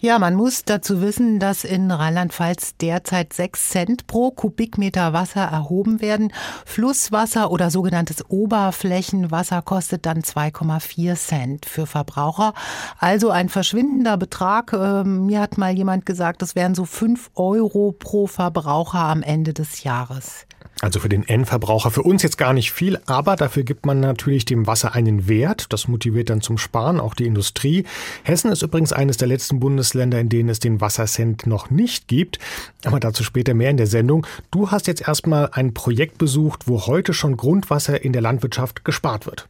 Ja, 0.00 0.18
man 0.18 0.34
muss 0.34 0.64
dazu 0.64 1.00
wissen, 1.00 1.38
dass 1.40 1.64
in 1.64 1.90
Rheinland-Pfalz 1.90 2.76
derzeit 2.76 3.32
sechs 3.32 3.68
Cent 3.70 4.06
pro 4.06 4.30
Kubikmeter 4.30 5.12
Wasser 5.12 5.42
erhoben 5.42 6.00
werden. 6.00 6.32
Flusswasser 6.64 7.50
oder 7.50 7.70
sogenanntes 7.70 8.24
Oberflächenwasser 8.28 9.62
kostet 9.62 10.06
dann 10.06 10.20
2,4 10.20 11.16
Cent 11.16 11.66
für 11.66 11.86
Verbraucher. 11.86 12.54
Also 12.98 13.30
ein 13.30 13.48
verschwindender 13.48 14.16
Betrag. 14.16 14.72
Ähm, 14.72 15.26
mir 15.26 15.40
hat 15.40 15.58
mal 15.58 15.72
jemand 15.72 16.06
gesagt, 16.06 16.42
das 16.42 16.54
wären 16.54 16.74
so 16.74 16.84
fünf 16.84 17.30
Euro 17.34 17.92
pro 17.98 18.26
Verbraucher 18.26 19.00
am 19.00 19.22
Ende 19.22 19.52
des 19.52 19.82
Jahres. 19.82 20.47
Also 20.80 21.00
für 21.00 21.08
den 21.08 21.26
Endverbraucher, 21.26 21.90
für 21.90 22.02
uns 22.02 22.22
jetzt 22.22 22.38
gar 22.38 22.52
nicht 22.52 22.70
viel, 22.70 23.00
aber 23.06 23.34
dafür 23.34 23.64
gibt 23.64 23.84
man 23.84 23.98
natürlich 23.98 24.44
dem 24.44 24.68
Wasser 24.68 24.94
einen 24.94 25.26
Wert. 25.26 25.72
Das 25.72 25.88
motiviert 25.88 26.30
dann 26.30 26.40
zum 26.40 26.56
Sparen 26.56 27.00
auch 27.00 27.14
die 27.14 27.26
Industrie. 27.26 27.84
Hessen 28.22 28.52
ist 28.52 28.62
übrigens 28.62 28.92
eines 28.92 29.16
der 29.16 29.26
letzten 29.26 29.58
Bundesländer, 29.58 30.20
in 30.20 30.28
denen 30.28 30.48
es 30.48 30.60
den 30.60 30.80
Wassercent 30.80 31.48
noch 31.48 31.70
nicht 31.70 32.06
gibt. 32.06 32.38
Aber 32.84 33.00
dazu 33.00 33.24
später 33.24 33.54
mehr 33.54 33.70
in 33.70 33.76
der 33.76 33.88
Sendung. 33.88 34.24
Du 34.52 34.70
hast 34.70 34.86
jetzt 34.86 35.06
erstmal 35.06 35.50
ein 35.52 35.74
Projekt 35.74 36.16
besucht, 36.16 36.68
wo 36.68 36.86
heute 36.86 37.12
schon 37.12 37.36
Grundwasser 37.36 38.04
in 38.04 38.12
der 38.12 38.22
Landwirtschaft 38.22 38.84
gespart 38.84 39.26
wird. 39.26 39.48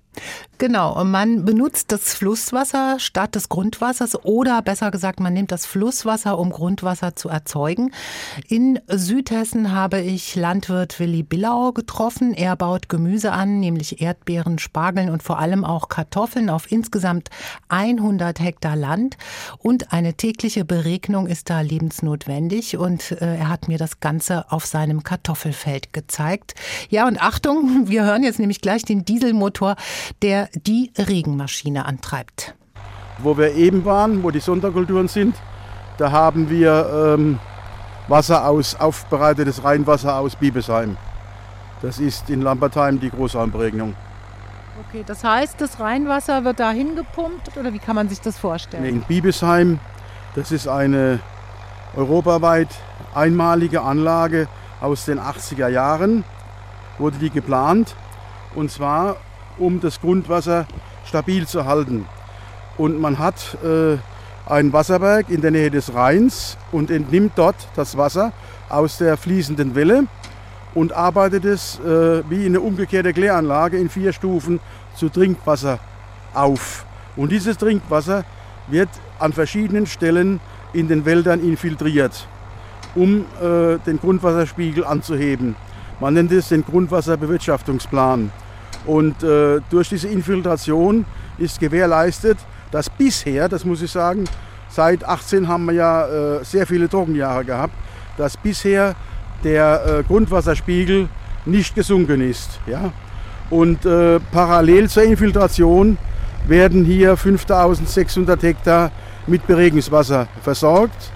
Genau, 0.59 1.01
und 1.01 1.13
man 1.13 1.45
benutzt 1.45 1.93
das 1.93 2.15
Flusswasser 2.15 2.99
statt 2.99 3.37
des 3.37 3.49
Grundwassers 3.49 4.25
oder 4.25 4.61
besser 4.61 4.91
gesagt, 4.91 5.21
man 5.21 5.33
nimmt 5.33 5.53
das 5.53 5.67
Flusswasser, 5.67 6.37
um 6.37 6.51
Grundwasser 6.51 7.15
zu 7.15 7.29
erzeugen. 7.29 7.93
In 8.49 8.81
Südhessen 8.89 9.73
habe 9.73 10.01
ich 10.01 10.35
Landwirt 10.35 10.99
Willi 10.99 11.23
Billau 11.23 11.71
getroffen. 11.71 12.35
Er 12.35 12.57
baut 12.57 12.89
Gemüse 12.89 13.31
an, 13.31 13.61
nämlich 13.61 14.03
Erdbeeren, 14.03 14.59
Spargeln 14.59 15.11
und 15.11 15.23
vor 15.23 15.39
allem 15.39 15.65
auch 15.65 15.89
Kartoffeln 15.89 16.51
auf 16.51 16.73
insgesamt 16.73 17.31
100 17.69 18.41
Hektar 18.41 18.75
Land. 18.75 19.17
Und 19.59 19.93
eine 19.93 20.15
tägliche 20.15 20.65
Beregnung 20.65 21.29
ist 21.29 21.51
da 21.51 21.61
lebensnotwendig 21.61 22.77
und 22.77 23.13
äh, 23.13 23.37
er 23.37 23.49
hat 23.49 23.69
mir 23.69 23.79
das 23.79 24.01
Ganze 24.01 24.51
auf 24.51 24.67
seinem 24.67 25.05
Kartoffelfeld 25.05 25.93
gezeigt. 25.93 26.55
Ja, 26.91 27.07
und 27.07 27.23
Achtung, 27.23 27.89
wir 27.89 28.05
hören 28.05 28.25
jetzt 28.25 28.41
nämlich 28.41 28.61
gleich 28.61 28.83
den 28.83 29.05
Dieselmotor 29.05 29.77
der 30.23 30.49
die 30.55 30.93
Regenmaschine 30.97 31.87
antreibt. 31.87 32.55
Wo 33.19 33.37
wir 33.37 33.55
eben 33.55 33.85
waren, 33.85 34.23
wo 34.23 34.31
die 34.31 34.41
Sonderkulturen 34.41 35.09
sind, 35.09 35.35
da 35.99 36.13
haben 36.13 36.51
wir 36.51 37.17
ähm, 37.19 37.39
Wasser 38.07 38.47
aus, 38.47 38.77
aufbereitetes 38.77 39.65
Rheinwasser 39.65 40.17
aus 40.17 40.37
Biebesheim. 40.37 40.97
Das 41.83 41.99
ist 41.99 42.31
in 42.31 42.43
Lambertheim 42.43 43.01
die 43.01 43.11
Großraumberegnung. 43.11 43.95
Okay, 44.89 45.03
das 45.05 45.25
heißt, 45.25 45.61
das 45.61 45.81
Rheinwasser 45.81 46.45
wird 46.45 46.61
da 46.61 46.71
hingepumpt 46.71 47.57
oder 47.57 47.73
wie 47.73 47.79
kann 47.79 47.97
man 47.97 48.09
sich 48.09 48.21
das 48.21 48.39
vorstellen? 48.39 48.85
In 48.85 49.03
Biebesheim, 49.03 49.81
das 50.35 50.53
ist 50.53 50.69
eine 50.69 51.19
europaweit 51.97 52.69
einmalige 53.15 53.83
Anlage 53.83 54.49
aus 54.81 55.05
den 55.05 55.19
80er 55.19 55.69
Jahren, 55.69 56.25
wurde 56.99 57.19
die 57.19 57.31
geplant. 57.31 57.95
Und 58.55 58.71
zwar 58.71 59.17
um 59.59 59.81
das 59.81 60.01
Grundwasser 60.01 60.67
stabil 61.07 61.47
zu 61.47 61.65
halten. 61.65 62.07
Und 62.77 63.01
man 63.01 63.19
hat 63.19 63.57
äh, 63.65 63.97
einen 64.47 64.73
Wasserberg 64.73 65.31
in 65.31 65.41
der 65.41 65.51
Nähe 65.51 65.71
des 65.71 65.95
Rheins 65.95 66.57
und 66.73 66.91
entnimmt 66.91 67.33
dort 67.37 67.57
das 67.77 67.97
Wasser 67.97 68.33
aus 68.69 68.99
der 68.99 69.17
fließenden 69.17 69.75
Welle 69.75 70.05
und 70.75 70.93
arbeitet 70.93 71.45
es 71.45 71.81
äh, 71.81 72.23
wie 72.31 72.47
eine 72.47 72.61
umgekehrte 72.61 73.13
Kläranlage 73.13 73.79
in 73.79 73.89
vier 73.89 74.13
Stufen 74.13 74.61
zu 74.95 75.09
Trinkwasser 75.09 75.79
auf. 76.35 76.85
Und 77.17 77.33
dieses 77.33 77.59
Trinkwasser 77.59 78.25
wird 78.69 78.89
an 79.19 79.33
verschiedenen 79.33 79.87
Stellen 79.87 80.41
in 80.73 80.89
den 80.89 81.05
Wäldern 81.05 81.41
infiltriert, 81.41 82.29
um 82.95 83.25
äh, 83.41 83.79
den 83.87 83.99
Grundwasserspiegel 83.99 84.85
anzuheben. 84.85 85.57
Man 86.01 86.15
nennt 86.15 86.31
es 86.31 86.49
den 86.49 86.65
Grundwasserbewirtschaftungsplan. 86.65 88.31
Und 88.87 89.23
äh, 89.23 89.61
durch 89.71 89.89
diese 89.89 90.09
Infiltration 90.09 91.05
ist 91.39 91.61
gewährleistet, 91.61 92.39
dass 92.71 92.89
bisher, 92.91 93.49
das 93.49 93.65
muss 93.65 93.83
ich 93.83 93.91
sagen, 93.91 94.25
seit 94.69 95.05
18 95.05 95.49
haben 95.49 95.67
wir 95.67 95.73
ja 95.73 96.07
äh, 96.07 96.45
sehr 96.45 96.67
viele 96.67 96.89
Trockenjahre 96.89 97.45
gehabt, 97.45 97.75
dass 98.17 98.37
bisher 98.37 98.95
der 99.45 100.01
äh, 100.01 100.03
Grundwasserspiegel 100.03 101.09
nicht 101.47 101.75
gesunken 101.75 102.21
ist. 102.21 102.61
Ja? 102.67 102.93
Und 103.51 103.87
äh, 103.87 104.21
parallel 104.33 104.89
zur 104.89 105.05
Infiltration 105.05 105.97
werden 106.47 106.85
hier 106.85 107.17
5600 107.17 108.43
Hektar 108.43 108.91
mit 109.27 109.47
Beregungswasser 109.47 110.29
versorgt. 110.43 111.13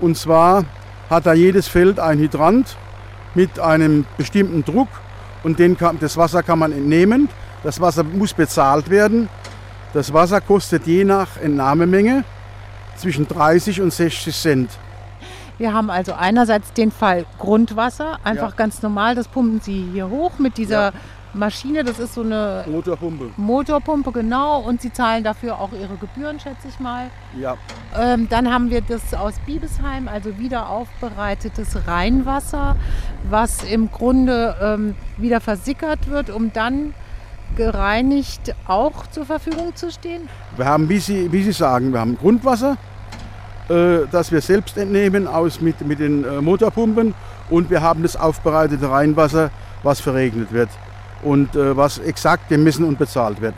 Und 0.00 0.16
zwar 0.16 0.64
hat 1.10 1.26
da 1.26 1.34
jedes 1.34 1.68
Feld 1.68 1.98
ein 2.00 2.18
Hydrant 2.18 2.76
mit 3.34 3.58
einem 3.58 4.06
bestimmten 4.16 4.64
Druck 4.64 4.88
und 5.44 5.58
den 5.58 5.76
kann, 5.76 5.98
das 6.00 6.16
Wasser 6.16 6.42
kann 6.42 6.58
man 6.58 6.72
entnehmen. 6.72 7.28
Das 7.62 7.80
Wasser 7.80 8.02
muss 8.02 8.34
bezahlt 8.34 8.90
werden. 8.90 9.28
Das 9.92 10.12
Wasser 10.12 10.40
kostet 10.40 10.86
je 10.86 11.04
nach 11.04 11.36
Entnahmemenge 11.40 12.24
zwischen 12.96 13.28
30 13.28 13.80
und 13.80 13.92
60 13.92 14.36
Cent. 14.36 14.70
Wir 15.56 15.72
haben 15.72 15.88
also 15.88 16.14
einerseits 16.14 16.72
den 16.72 16.90
Fall 16.90 17.26
Grundwasser, 17.38 18.18
einfach 18.24 18.50
ja. 18.50 18.56
ganz 18.56 18.82
normal, 18.82 19.14
das 19.14 19.28
pumpen 19.28 19.60
Sie 19.60 19.88
hier 19.92 20.08
hoch 20.08 20.38
mit 20.38 20.56
dieser 20.58 20.86
ja. 20.86 20.92
Maschine, 21.34 21.84
das 21.84 21.98
ist 21.98 22.14
so 22.14 22.22
eine 22.22 22.64
Motorpumpe. 22.66 23.30
Motorpumpe, 23.36 24.12
genau. 24.12 24.60
Und 24.60 24.80
Sie 24.80 24.92
zahlen 24.92 25.24
dafür 25.24 25.58
auch 25.60 25.72
Ihre 25.72 25.96
Gebühren, 25.96 26.38
schätze 26.38 26.68
ich 26.68 26.78
mal. 26.78 27.10
Ja. 27.38 27.56
Ähm, 27.96 28.28
dann 28.28 28.52
haben 28.52 28.70
wir 28.70 28.80
das 28.80 29.14
aus 29.14 29.34
Biebesheim, 29.44 30.08
also 30.08 30.38
wieder 30.38 30.68
aufbereitetes 30.68 31.86
Rheinwasser, 31.86 32.76
was 33.28 33.64
im 33.64 33.90
Grunde 33.90 34.56
ähm, 34.60 34.94
wieder 35.16 35.40
versickert 35.40 36.08
wird, 36.08 36.30
um 36.30 36.52
dann 36.52 36.94
gereinigt 37.56 38.54
auch 38.66 39.06
zur 39.08 39.26
Verfügung 39.26 39.74
zu 39.74 39.90
stehen? 39.90 40.28
Wir 40.56 40.66
haben, 40.66 40.88
wie 40.88 40.98
Sie, 40.98 41.30
wie 41.30 41.42
Sie 41.42 41.52
sagen, 41.52 41.92
wir 41.92 42.00
haben 42.00 42.16
Grundwasser, 42.16 42.76
äh, 43.68 44.06
das 44.10 44.32
wir 44.32 44.40
selbst 44.40 44.76
entnehmen 44.76 45.26
aus 45.26 45.60
mit, 45.60 45.80
mit 45.86 46.00
den 46.00 46.24
äh, 46.24 46.40
Motorpumpen 46.40 47.14
und 47.50 47.70
wir 47.70 47.82
haben 47.82 48.02
das 48.02 48.16
aufbereitete 48.16 48.90
Rheinwasser, 48.90 49.50
was 49.82 50.00
verregnet 50.00 50.52
wird 50.52 50.70
und 51.22 51.54
äh, 51.56 51.76
was 51.76 51.98
exakt 51.98 52.48
gemessen 52.48 52.84
und 52.84 52.98
bezahlt 52.98 53.40
wird. 53.40 53.54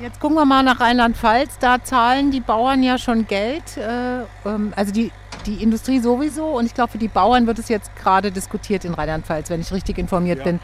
Jetzt 0.00 0.20
gucken 0.20 0.36
wir 0.36 0.44
mal 0.44 0.62
nach 0.62 0.80
Rheinland-Pfalz. 0.80 1.58
Da 1.58 1.82
zahlen 1.82 2.30
die 2.30 2.40
Bauern 2.40 2.82
ja 2.84 2.98
schon 2.98 3.26
Geld. 3.26 3.76
Äh, 3.76 4.20
ähm, 4.48 4.72
also 4.76 4.92
die, 4.92 5.10
die 5.44 5.60
Industrie 5.62 5.98
sowieso. 5.98 6.46
Und 6.46 6.66
ich 6.66 6.74
glaube, 6.74 6.92
für 6.92 6.98
die 6.98 7.08
Bauern 7.08 7.48
wird 7.48 7.58
es 7.58 7.68
jetzt 7.68 7.94
gerade 7.96 8.30
diskutiert 8.30 8.84
in 8.84 8.94
Rheinland-Pfalz, 8.94 9.50
wenn 9.50 9.60
ich 9.60 9.72
richtig 9.72 9.98
informiert 9.98 10.38
ja, 10.38 10.44
bin. 10.44 10.60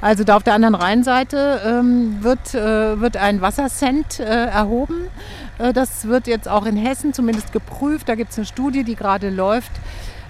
Also 0.00 0.24
da 0.24 0.36
auf 0.36 0.42
der 0.42 0.54
anderen 0.54 0.74
Rheinseite 0.74 1.60
ähm, 1.64 2.24
wird, 2.24 2.54
äh, 2.54 2.98
wird 2.98 3.18
ein 3.18 3.42
Wassercent 3.42 4.20
äh, 4.20 4.24
erhoben. 4.46 5.08
Äh, 5.58 5.74
das 5.74 6.08
wird 6.08 6.26
jetzt 6.26 6.48
auch 6.48 6.64
in 6.64 6.76
Hessen 6.76 7.12
zumindest 7.12 7.52
geprüft. 7.52 8.08
Da 8.08 8.14
gibt 8.14 8.32
es 8.32 8.38
eine 8.38 8.46
Studie, 8.46 8.84
die 8.84 8.96
gerade 8.96 9.28
läuft 9.28 9.70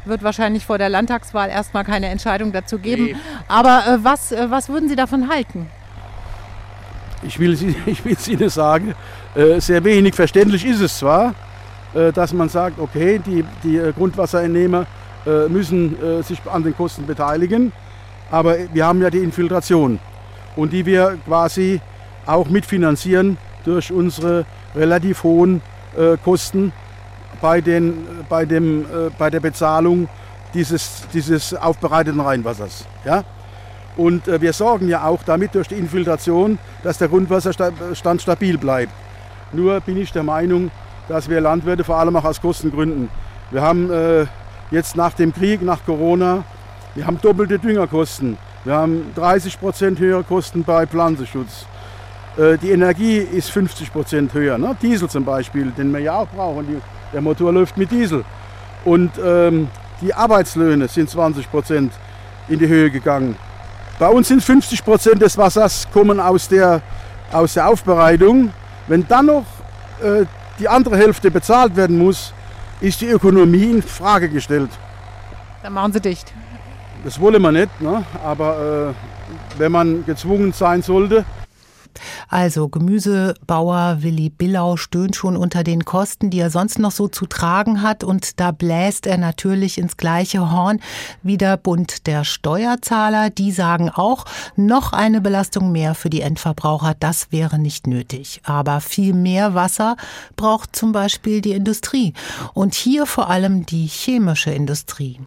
wird 0.04 0.22
wahrscheinlich 0.22 0.66
vor 0.66 0.78
der 0.78 0.88
Landtagswahl 0.88 1.50
erstmal 1.50 1.84
keine 1.84 2.08
Entscheidung 2.08 2.52
dazu 2.52 2.78
geben. 2.78 3.04
Nee. 3.04 3.16
Aber 3.48 3.84
äh, 3.86 4.04
was, 4.04 4.32
äh, 4.32 4.50
was 4.50 4.68
würden 4.68 4.88
Sie 4.88 4.96
davon 4.96 5.28
halten? 5.28 5.68
Ich 7.22 7.38
will, 7.38 7.52
ich 7.86 8.04
will 8.04 8.14
es 8.14 8.28
Ihnen 8.28 8.48
sagen, 8.48 8.94
äh, 9.34 9.60
sehr 9.60 9.82
wenig 9.84 10.14
verständlich 10.14 10.64
ist 10.64 10.80
es 10.80 10.98
zwar, 10.98 11.34
äh, 11.94 12.12
dass 12.12 12.32
man 12.32 12.48
sagt, 12.48 12.78
okay, 12.78 13.20
die, 13.24 13.44
die 13.62 13.76
äh, 13.76 13.92
Grundwasserentnehmer 13.92 14.86
äh, 15.26 15.48
müssen 15.48 16.22
sich 16.24 16.40
an 16.50 16.64
den 16.64 16.76
Kosten 16.76 17.06
beteiligen, 17.06 17.70
aber 18.30 18.56
wir 18.72 18.86
haben 18.86 19.00
ja 19.00 19.08
die 19.08 19.18
Infiltration 19.18 20.00
und 20.56 20.72
die 20.72 20.84
wir 20.84 21.18
quasi 21.26 21.80
auch 22.26 22.48
mitfinanzieren 22.48 23.38
durch 23.64 23.92
unsere 23.92 24.44
relativ 24.74 25.22
hohen 25.22 25.62
Kosten 26.24 26.72
bei, 27.42 27.60
den, 27.60 28.06
bei, 28.30 28.46
dem, 28.46 28.82
äh, 28.84 29.10
bei 29.18 29.28
der 29.28 29.40
Bezahlung 29.40 30.08
dieses, 30.54 31.02
dieses 31.12 31.52
aufbereiteten 31.54 32.20
Rheinwassers. 32.20 32.86
Ja? 33.04 33.24
Und 33.98 34.26
äh, 34.28 34.40
wir 34.40 34.54
sorgen 34.54 34.88
ja 34.88 35.04
auch 35.04 35.22
damit 35.22 35.54
durch 35.54 35.68
die 35.68 35.74
Infiltration, 35.74 36.58
dass 36.82 36.96
der 36.96 37.08
Grundwasserstand 37.08 38.22
stabil 38.22 38.56
bleibt. 38.56 38.92
Nur 39.52 39.80
bin 39.80 40.00
ich 40.00 40.12
der 40.12 40.22
Meinung, 40.22 40.70
dass 41.08 41.28
wir 41.28 41.42
Landwirte 41.42 41.84
vor 41.84 41.96
allem 41.96 42.16
auch 42.16 42.24
aus 42.24 42.40
Kostengründen, 42.40 43.10
wir 43.50 43.60
haben 43.60 43.90
äh, 43.90 44.24
jetzt 44.70 44.96
nach 44.96 45.12
dem 45.12 45.34
Krieg, 45.34 45.60
nach 45.60 45.84
Corona, 45.84 46.42
wir 46.94 47.06
haben 47.06 47.18
doppelte 47.20 47.58
Düngerkosten. 47.58 48.38
Wir 48.64 48.74
haben 48.74 49.12
30 49.14 49.60
Prozent 49.60 49.98
höhere 49.98 50.24
Kosten 50.24 50.64
bei 50.64 50.86
Pflanzenschutz. 50.86 51.66
Äh, 52.38 52.56
die 52.56 52.70
Energie 52.70 53.18
ist 53.18 53.50
50 53.50 53.92
Prozent 53.92 54.32
höher. 54.32 54.56
Ne? 54.56 54.74
Diesel 54.80 55.10
zum 55.10 55.24
Beispiel, 55.24 55.70
den 55.72 55.92
wir 55.92 56.00
ja 56.00 56.14
auch 56.14 56.28
brauchen. 56.28 56.66
Die 56.66 56.80
der 57.12 57.20
Motor 57.20 57.52
läuft 57.52 57.76
mit 57.76 57.90
Diesel. 57.90 58.24
Und 58.84 59.12
ähm, 59.24 59.68
die 60.00 60.12
Arbeitslöhne 60.12 60.88
sind 60.88 61.08
20 61.08 61.50
Prozent 61.50 61.92
in 62.48 62.58
die 62.58 62.68
Höhe 62.68 62.90
gegangen. 62.90 63.36
Bei 63.98 64.08
uns 64.08 64.28
sind 64.28 64.42
50 64.42 64.84
Prozent 64.84 65.22
des 65.22 65.38
Wassers 65.38 65.86
kommen 65.92 66.18
aus 66.18 66.48
der, 66.48 66.82
aus 67.32 67.54
der 67.54 67.68
Aufbereitung. 67.68 68.52
Wenn 68.88 69.06
dann 69.06 69.26
noch 69.26 69.44
äh, 70.02 70.24
die 70.58 70.68
andere 70.68 70.96
Hälfte 70.96 71.30
bezahlt 71.30 71.76
werden 71.76 71.98
muss, 71.98 72.32
ist 72.80 73.00
die 73.00 73.06
Ökonomie 73.06 73.70
in 73.70 73.82
Frage 73.82 74.28
gestellt. 74.28 74.70
Dann 75.62 75.72
machen 75.72 75.92
Sie 75.92 76.00
dicht. 76.00 76.32
Das 77.04 77.20
wollen 77.20 77.40
wir 77.40 77.52
nicht, 77.52 77.80
ne? 77.80 78.04
aber 78.24 78.90
äh, 78.90 79.58
wenn 79.58 79.72
man 79.72 80.04
gezwungen 80.04 80.52
sein 80.52 80.82
sollte, 80.82 81.24
also 82.28 82.68
Gemüsebauer 82.68 83.98
Willi 84.00 84.30
Billau 84.30 84.76
stöhnt 84.76 85.16
schon 85.16 85.36
unter 85.36 85.64
den 85.64 85.84
Kosten, 85.84 86.30
die 86.30 86.38
er 86.38 86.50
sonst 86.50 86.78
noch 86.78 86.90
so 86.90 87.08
zu 87.08 87.26
tragen 87.26 87.82
hat. 87.82 88.04
Und 88.04 88.40
da 88.40 88.50
bläst 88.50 89.06
er 89.06 89.18
natürlich 89.18 89.78
ins 89.78 89.96
gleiche 89.96 90.50
Horn 90.50 90.80
wie 91.22 91.38
der 91.38 91.56
Bund 91.56 92.06
der 92.06 92.24
Steuerzahler. 92.24 93.30
Die 93.30 93.52
sagen 93.52 93.90
auch, 93.90 94.24
noch 94.56 94.92
eine 94.92 95.20
Belastung 95.20 95.72
mehr 95.72 95.94
für 95.94 96.10
die 96.10 96.20
Endverbraucher, 96.20 96.94
das 96.98 97.32
wäre 97.32 97.58
nicht 97.58 97.86
nötig. 97.86 98.40
Aber 98.44 98.80
viel 98.80 99.12
mehr 99.12 99.54
Wasser 99.54 99.96
braucht 100.36 100.76
zum 100.76 100.92
Beispiel 100.92 101.40
die 101.40 101.52
Industrie. 101.52 102.14
Und 102.54 102.74
hier 102.74 103.06
vor 103.06 103.30
allem 103.30 103.66
die 103.66 103.86
chemische 103.86 104.50
Industrie. 104.50 105.20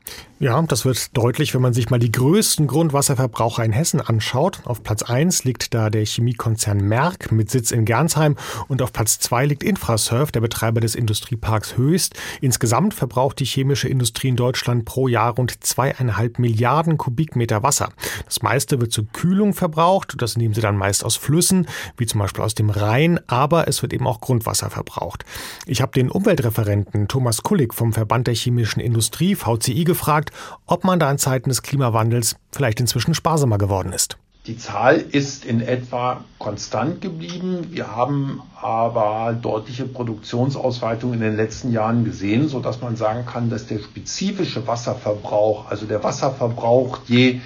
Ja, 0.45 0.61
das 0.61 0.85
wird 0.85 1.17
deutlich, 1.17 1.55
wenn 1.55 1.61
man 1.63 1.73
sich 1.73 1.89
mal 1.89 1.97
die 1.97 2.11
größten 2.11 2.67
Grundwasserverbraucher 2.67 3.65
in 3.65 3.71
Hessen 3.71 3.99
anschaut. 3.99 4.59
Auf 4.65 4.83
Platz 4.83 5.01
1 5.01 5.43
liegt 5.43 5.73
da 5.73 5.89
der 5.89 6.05
Chemiekonzern 6.05 6.77
Merck 6.87 7.31
mit 7.31 7.49
Sitz 7.49 7.71
in 7.71 7.83
Gernsheim 7.83 8.35
und 8.67 8.83
auf 8.83 8.93
Platz 8.93 9.17
2 9.17 9.47
liegt 9.47 9.63
Infrasurf, 9.63 10.31
der 10.31 10.41
Betreiber 10.41 10.81
des 10.81 10.93
Industrieparks 10.93 11.77
Höchst. 11.77 12.13
Insgesamt 12.41 12.93
verbraucht 12.93 13.39
die 13.39 13.45
chemische 13.45 13.89
Industrie 13.89 14.27
in 14.27 14.35
Deutschland 14.35 14.85
pro 14.85 15.07
Jahr 15.07 15.33
rund 15.33 15.63
zweieinhalb 15.63 16.37
Milliarden 16.37 16.99
Kubikmeter 16.99 17.63
Wasser. 17.63 17.89
Das 18.25 18.43
meiste 18.43 18.79
wird 18.79 18.91
zur 18.91 19.07
Kühlung 19.13 19.55
verbraucht. 19.55 20.13
Das 20.19 20.37
nehmen 20.37 20.53
sie 20.53 20.61
dann 20.61 20.77
meist 20.77 21.03
aus 21.03 21.15
Flüssen, 21.15 21.67
wie 21.97 22.05
zum 22.05 22.19
Beispiel 22.19 22.43
aus 22.43 22.53
dem 22.53 22.69
Rhein, 22.69 23.19
aber 23.25 23.67
es 23.67 23.81
wird 23.81 23.93
eben 23.93 24.05
auch 24.05 24.21
Grundwasser 24.21 24.69
verbraucht. 24.69 25.25
Ich 25.65 25.81
habe 25.81 25.93
den 25.93 26.11
Umweltreferenten 26.11 27.07
Thomas 27.07 27.41
Kullig 27.41 27.73
vom 27.73 27.93
Verband 27.93 28.27
der 28.27 28.35
chemischen 28.35 28.79
Industrie, 28.79 29.33
VCI, 29.33 29.85
gefragt, 29.85 30.25
gefragt, 30.25 30.34
ob 30.65 30.83
man 30.83 30.99
da 30.99 31.09
in 31.11 31.17
Zeiten 31.17 31.49
des 31.49 31.61
Klimawandels 31.61 32.35
vielleicht 32.51 32.79
inzwischen 32.79 33.13
sparsamer 33.13 33.57
geworden 33.57 33.93
ist. 33.93 34.17
Die 34.47 34.57
Zahl 34.59 34.97
ist 34.97 35.43
in 35.43 35.59
etwa 35.59 36.23
konstant 36.37 37.01
geblieben. 37.01 37.67
Wir 37.71 37.95
haben 37.95 38.43
aber 38.61 39.33
deutliche 39.33 39.85
Produktionsausweitungen 39.85 41.15
in 41.15 41.21
den 41.21 41.35
letzten 41.35 41.71
Jahren 41.71 42.05
gesehen, 42.05 42.47
sodass 42.47 42.79
man 42.79 42.95
sagen 42.95 43.25
kann, 43.25 43.49
dass 43.49 43.65
der 43.65 43.79
spezifische 43.79 44.67
Wasserverbrauch, 44.67 45.71
also 45.71 45.87
der 45.87 46.03
Wasserverbrauch 46.03 46.99
je 47.07 47.41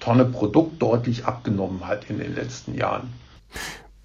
Tonne 0.00 0.24
Produkt 0.24 0.82
deutlich 0.82 1.26
abgenommen 1.26 1.86
hat 1.86 2.10
in 2.10 2.18
den 2.18 2.34
letzten 2.34 2.74
Jahren. 2.74 3.12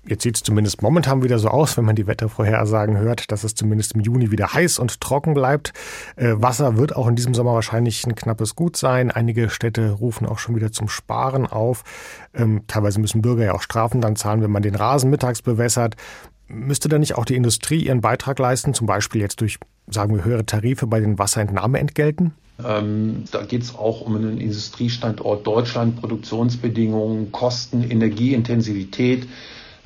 Jetzt 0.08 0.24
sieht 0.24 0.38
es 0.38 0.44
zumindest 0.44 0.82
momentan 0.82 1.22
wieder 1.22 1.38
so 1.38 1.50
aus, 1.50 1.76
wenn 1.76 1.84
man 1.84 1.96
die 1.96 2.08
Wettervorhersagen 2.08 2.98
hört, 2.98 3.32
dass 3.32 3.44
es 3.44 3.56
zumindest 3.56 3.94
im 3.94 4.02
Juni 4.02 4.32
wieder 4.32 4.54
heiß 4.54 4.80
und 4.80 5.02
trocken 5.02 5.34
bleibt. 5.34 5.74
Äh, 6.16 6.34
Wasser 6.38 6.78
wird 6.78 6.96
auch 6.96 7.08
in 7.08 7.16
diesem 7.16 7.34
Sommer 7.34 7.54
wahrscheinlich 7.54 8.06
ein 8.06 8.16
knappes 8.16 8.56
Gut 8.56 8.78
sein. 8.78 9.12
Einige 9.12 9.50
Städte 9.50 9.92
rufen 9.92 10.26
auch 10.26 10.40
schon 10.40 10.56
wieder 10.56 10.72
zum 10.72 10.88
Sparen 10.88 11.46
auf. 11.46 11.84
Ähm, 12.34 12.62
teilweise 12.68 13.02
müssen 13.02 13.22
Bürger 13.22 13.44
ja 13.44 13.54
auch 13.54 13.62
Strafen 13.62 14.00
dann 14.00 14.16
zahlen, 14.16 14.42
wenn 14.42 14.52
man 14.52 14.64
den 14.64 14.76
Rasen 14.76 15.10
mittags 15.10 15.42
bewässert. 15.42 15.96
Müsste 16.48 16.88
da 16.88 16.98
nicht 16.98 17.16
auch 17.16 17.26
die 17.26 17.36
Industrie 17.36 17.86
ihren 17.86 18.00
Beitrag 18.00 18.40
leisten, 18.40 18.74
zum 18.74 18.88
Beispiel 18.88 19.20
jetzt 19.20 19.42
durch, 19.42 19.60
sagen 19.88 20.16
wir, 20.16 20.24
höhere 20.24 20.46
Tarife 20.46 20.88
bei 20.88 21.02
den 21.02 21.20
Wasserentnahmeentgelten? 21.20 22.34
Ähm, 22.66 23.26
da 23.32 23.44
geht 23.44 23.64
es 23.64 23.76
auch 23.76 24.02
um 24.02 24.16
einen 24.16 24.40
Industriestandort 24.40 25.46
Deutschland, 25.46 26.00
Produktionsbedingungen, 26.00 27.34
Kosten, 27.34 27.84
Energieintensivität. 27.84 29.28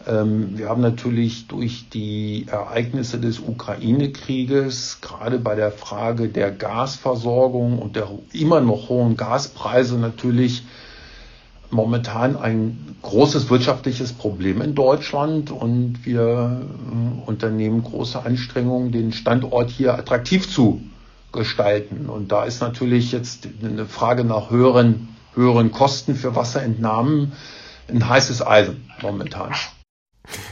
Ähm, 0.07 0.57
wir 0.57 0.69
haben 0.69 0.81
natürlich 0.81 1.47
durch 1.47 1.89
die 1.89 2.45
Ereignisse 2.49 3.19
des 3.19 3.39
Ukraine-Krieges, 3.39 4.99
gerade 5.01 5.39
bei 5.39 5.55
der 5.55 5.71
Frage 5.71 6.29
der 6.29 6.51
Gasversorgung 6.51 7.79
und 7.79 7.95
der 7.95 8.09
immer 8.33 8.61
noch 8.61 8.89
hohen 8.89 9.17
Gaspreise 9.17 9.97
natürlich 9.97 10.63
momentan 11.69 12.35
ein 12.35 12.95
großes 13.01 13.49
wirtschaftliches 13.49 14.13
Problem 14.13 14.61
in 14.61 14.75
Deutschland 14.75 15.51
und 15.51 16.05
wir 16.05 16.61
äh, 16.61 17.29
unternehmen 17.29 17.83
große 17.83 18.23
Anstrengungen, 18.23 18.91
den 18.91 19.13
Standort 19.13 19.69
hier 19.69 19.93
attraktiv 19.97 20.49
zu 20.49 20.81
gestalten. 21.31 22.07
Und 22.09 22.31
da 22.31 22.43
ist 22.43 22.61
natürlich 22.61 23.11
jetzt 23.11 23.47
eine 23.63 23.85
Frage 23.85 24.23
nach 24.25 24.49
höheren, 24.49 25.09
höheren 25.33 25.71
Kosten 25.71 26.15
für 26.15 26.35
Wasserentnahmen 26.35 27.31
ein 27.87 28.07
heißes 28.07 28.45
Eisen 28.45 28.89
momentan. 29.01 29.51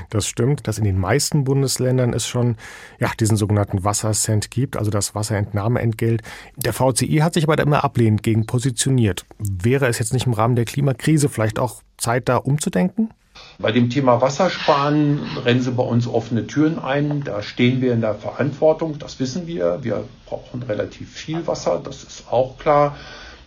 Das 0.09 0.25
stimmt, 0.25 0.67
dass 0.67 0.77
in 0.77 0.83
den 0.83 0.99
meisten 0.99 1.43
Bundesländern 1.43 2.13
es 2.13 2.27
schon 2.27 2.55
ja, 2.99 3.11
diesen 3.19 3.37
sogenannten 3.37 3.83
Wassercent 3.83 4.51
gibt, 4.51 4.77
also 4.77 4.91
das 4.91 5.15
Wasserentnahmeentgelt. 5.15 6.21
Der 6.55 6.73
VCI 6.73 7.19
hat 7.21 7.33
sich 7.33 7.43
aber 7.43 7.55
da 7.55 7.63
immer 7.63 7.83
ablehnend 7.83 8.23
gegen 8.23 8.45
positioniert. 8.45 9.25
Wäre 9.37 9.87
es 9.87 9.99
jetzt 9.99 10.13
nicht 10.13 10.25
im 10.25 10.33
Rahmen 10.33 10.55
der 10.55 10.65
Klimakrise 10.65 11.29
vielleicht 11.29 11.59
auch 11.59 11.81
Zeit, 11.97 12.29
da 12.29 12.37
umzudenken? 12.37 13.09
Bei 13.57 13.71
dem 13.71 13.89
Thema 13.89 14.21
Wassersparen 14.21 15.19
rennen 15.43 15.61
sie 15.61 15.71
bei 15.71 15.83
uns 15.83 16.07
offene 16.07 16.47
Türen 16.47 16.79
ein. 16.79 17.23
Da 17.23 17.41
stehen 17.41 17.81
wir 17.81 17.93
in 17.93 18.01
der 18.01 18.15
Verantwortung, 18.15 18.99
das 18.99 19.19
wissen 19.19 19.47
wir. 19.47 19.79
Wir 19.81 20.05
brauchen 20.25 20.63
relativ 20.63 21.11
viel 21.11 21.45
Wasser, 21.47 21.81
das 21.83 22.03
ist 22.03 22.31
auch 22.31 22.57
klar. 22.57 22.97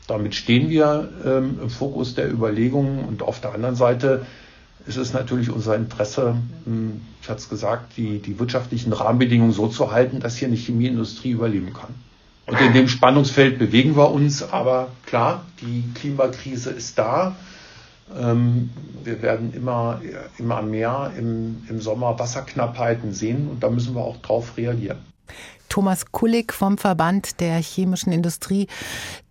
Damit 0.06 0.34
stehen 0.34 0.68
wir 0.68 1.08
ähm, 1.24 1.58
im 1.62 1.70
Fokus 1.70 2.14
der 2.14 2.30
Überlegungen. 2.30 3.04
Und 3.04 3.22
auf 3.22 3.40
der 3.40 3.54
anderen 3.54 3.76
Seite 3.76 4.26
ist 4.86 4.96
es 4.96 5.12
natürlich 5.12 5.50
unser 5.50 5.76
Interesse, 5.76 6.36
hm, 6.64 7.00
ich 7.20 7.28
hatte 7.28 7.40
es 7.40 7.48
gesagt, 7.48 7.96
die, 7.96 8.18
die 8.18 8.38
wirtschaftlichen 8.38 8.92
Rahmenbedingungen 8.92 9.52
so 9.52 9.68
zu 9.68 9.92
halten, 9.92 10.20
dass 10.20 10.36
hier 10.36 10.48
eine 10.48 10.56
Chemieindustrie 10.56 11.30
überleben 11.30 11.72
kann. 11.72 11.94
Und 12.46 12.60
in 12.60 12.72
dem 12.72 12.88
Spannungsfeld 12.88 13.58
bewegen 13.58 13.96
wir 13.96 14.10
uns, 14.10 14.42
aber 14.42 14.88
klar, 15.06 15.44
die 15.60 15.84
Klimakrise 15.94 16.70
ist 16.70 16.98
da. 16.98 17.36
Ähm, 18.18 18.70
wir 19.04 19.22
werden 19.22 19.54
immer, 19.54 20.00
immer 20.38 20.62
mehr 20.62 21.12
im, 21.16 21.62
im 21.68 21.80
Sommer 21.80 22.18
Wasserknappheiten 22.18 23.12
sehen 23.12 23.48
und 23.48 23.62
da 23.62 23.70
müssen 23.70 23.94
wir 23.94 24.02
auch 24.02 24.16
drauf 24.18 24.56
reagieren. 24.56 24.98
Thomas 25.72 26.12
Kullig 26.12 26.52
vom 26.52 26.76
Verband 26.76 27.40
der 27.40 27.56
chemischen 27.56 28.12
Industrie. 28.12 28.66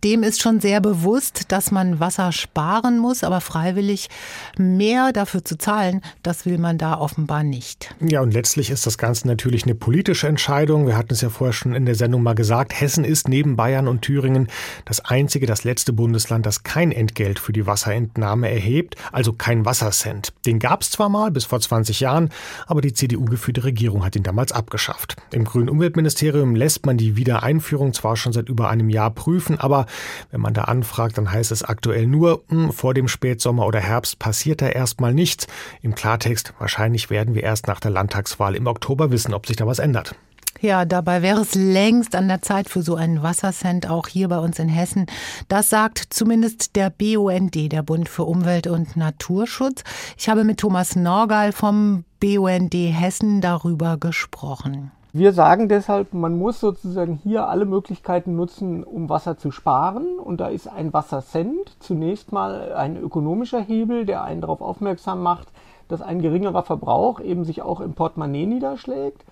Dem 0.04 0.23
ist 0.23 0.41
schon 0.41 0.60
sehr 0.60 0.82
bewusst, 0.82 1.51
dass 1.51 1.69
man 1.69 1.99
Wasser 1.99 2.32
sparen 2.32 2.97
muss, 2.97 3.23
aber 3.23 3.41
freiwillig 3.41 4.10
mehr 4.58 5.13
dafür 5.13 5.45
zu 5.45 5.60
zahlen, 5.60 6.01
das 6.23 6.47
will 6.47 6.58
man 6.58 6.80
da 6.80 6.97
offenbar 6.97 7.43
nicht. 7.43 7.93
Ja, 7.99 8.21
und 8.21 8.34
letztlich 8.34 8.71
ist 8.71 8.88
das 8.88 8.97
Ganze 8.97 9.27
natürlich 9.27 9.65
eine 9.65 9.75
politische 9.75 10.27
Entscheidung. 10.27 10.88
Wir 10.88 10.97
hatten 10.97 11.13
es 11.13 11.21
ja 11.21 11.30
vorher 11.30 11.54
schon 11.54 11.75
in 11.75 11.86
der 11.86 11.93
Sendung 11.93 12.23
mal 12.23 12.34
gesagt, 12.34 12.82
Hessen 12.82 13.04
ist 13.04 13.27
neben 13.27 13.56
Bayern 13.56 13.88
und 13.88 14.01
Thüringen 14.01 14.47
das 14.86 15.06
einzige, 15.06 15.45
das 15.45 15.63
letzte 15.63 15.93
Bundesland, 15.93 16.47
das 16.47 16.63
kein 16.63 16.91
Entgelt 16.91 17.38
für 17.38 17.54
die 17.54 17.67
Wasserentnahme 17.67 18.49
erhebt, 18.49 18.95
also 19.12 19.32
kein 19.34 19.63
Wassercent. 19.63 20.34
Den 20.47 20.58
gab 20.58 20.82
es 20.82 20.89
zwar 20.89 21.10
mal 21.10 21.30
bis 21.30 21.45
vor 21.45 21.62
20 21.62 21.99
Jahren, 21.99 22.32
aber 22.65 22.82
die 22.82 22.93
CDU-geführte 22.93 23.63
Regierung 23.63 24.04
hat 24.04 24.15
ihn 24.15 24.23
damals 24.23 24.51
abgeschafft. 24.51 25.17
Im 25.32 25.45
Grünen 25.45 25.69
Umweltministerium 25.69 26.31
Ministerium 26.32 26.56
lässt 26.56 26.86
man 26.86 26.96
die 26.96 27.17
Wiedereinführung 27.17 27.91
zwar 27.94 28.15
schon 28.15 28.32
seit 28.32 28.48
über 28.48 28.70
einem 28.70 28.89
Jahr 28.89 29.12
prüfen, 29.12 29.60
aber 29.60 29.86
wenn 30.32 30.39
man 30.39 30.54
da 30.54 30.63
anfragt, 30.63 31.17
dann 31.17 31.30
heißt 31.30 31.52
es 31.52 31.62
aktuell 31.62 32.08
nur, 32.08 32.44
hm, 32.48 32.72
vor 32.72 32.94
dem 32.94 33.10
Spätsommer 33.10 33.65
oder 33.65 33.82
Herbst 33.82 34.17
passiert 34.17 34.62
da 34.62 34.70
erstmal 34.70 35.13
nichts. 35.13 35.48
Im 35.82 35.94
Klartext, 35.94 36.54
wahrscheinlich 36.58 37.10
werden 37.10 37.36
wir 37.36 37.44
erst 37.44 37.67
nach 37.67 37.82
der 37.82 37.91
Landtagswahl 37.91 38.56
im 38.56 38.67
Oktober 38.67 39.12
wissen, 39.12 39.34
ob 39.34 39.46
sich 39.46 39.58
da 39.58 39.67
was 39.67 39.80
ändert. 39.80 40.15
Ja, 40.62 40.86
dabei 40.86 41.22
wäre 41.22 41.41
es 41.41 41.54
längst 41.54 42.15
an 42.15 42.30
der 42.30 42.41
Zeit 42.41 42.70
für 42.70 42.82
so 42.82 42.96
einen 42.96 43.22
Wassercent, 43.24 43.89
auch 43.89 44.08
hier 44.08 44.30
bei 44.30 44.38
uns 44.38 44.58
in 44.58 44.70
Hessen. 44.70 45.08
Das 45.50 45.70
sagt 45.70 45.98
zumindest 46.12 46.78
der 46.78 46.91
BUND, 46.91 47.56
der 47.74 47.84
Bund 47.84 48.08
für 48.08 48.24
Umwelt 48.24 48.67
und 48.67 48.96
Naturschutz. 48.96 49.84
Ich 50.17 50.30
habe 50.30 50.46
mit 50.46 50.60
Thomas 50.60 50.96
Norgal 50.96 51.52
vom 51.52 52.06
BUND 52.22 52.74
Hessen 52.74 53.41
darüber 53.41 53.98
gesprochen. 53.98 54.91
Wir 55.13 55.34
sagen 55.34 55.67
deshalb, 55.67 56.13
man 56.13 56.38
muss 56.38 56.62
sozusagen 56.62 57.15
hier 57.15 57.50
alle 57.50 57.65
Möglichkeiten 57.65 58.38
nutzen, 58.38 58.86
um 58.86 59.10
Wasser 59.10 59.38
zu 59.38 59.52
sparen. 59.52 60.17
Und 60.17 60.39
da 60.39 60.47
ist 60.47 60.69
ein 60.69 60.93
Wassercent 60.93 61.76
zunächst 61.80 62.32
mal 62.32 62.71
ein 62.71 62.95
ökonomischer 62.95 63.60
Hebel, 63.60 64.06
der 64.06 64.24
einen 64.24 64.39
darauf 64.39 64.62
aufmerksam 64.62 65.21
macht, 65.21 65.50
dass 65.89 66.02
ein 66.02 66.21
geringerer 66.21 66.63
Verbrauch 66.63 67.19
eben 67.19 67.43
sich 67.43 67.62
auch 67.62 67.82
im 67.82 67.93
Portemonnaie 67.93 68.45
niederschlägt. 68.45 69.26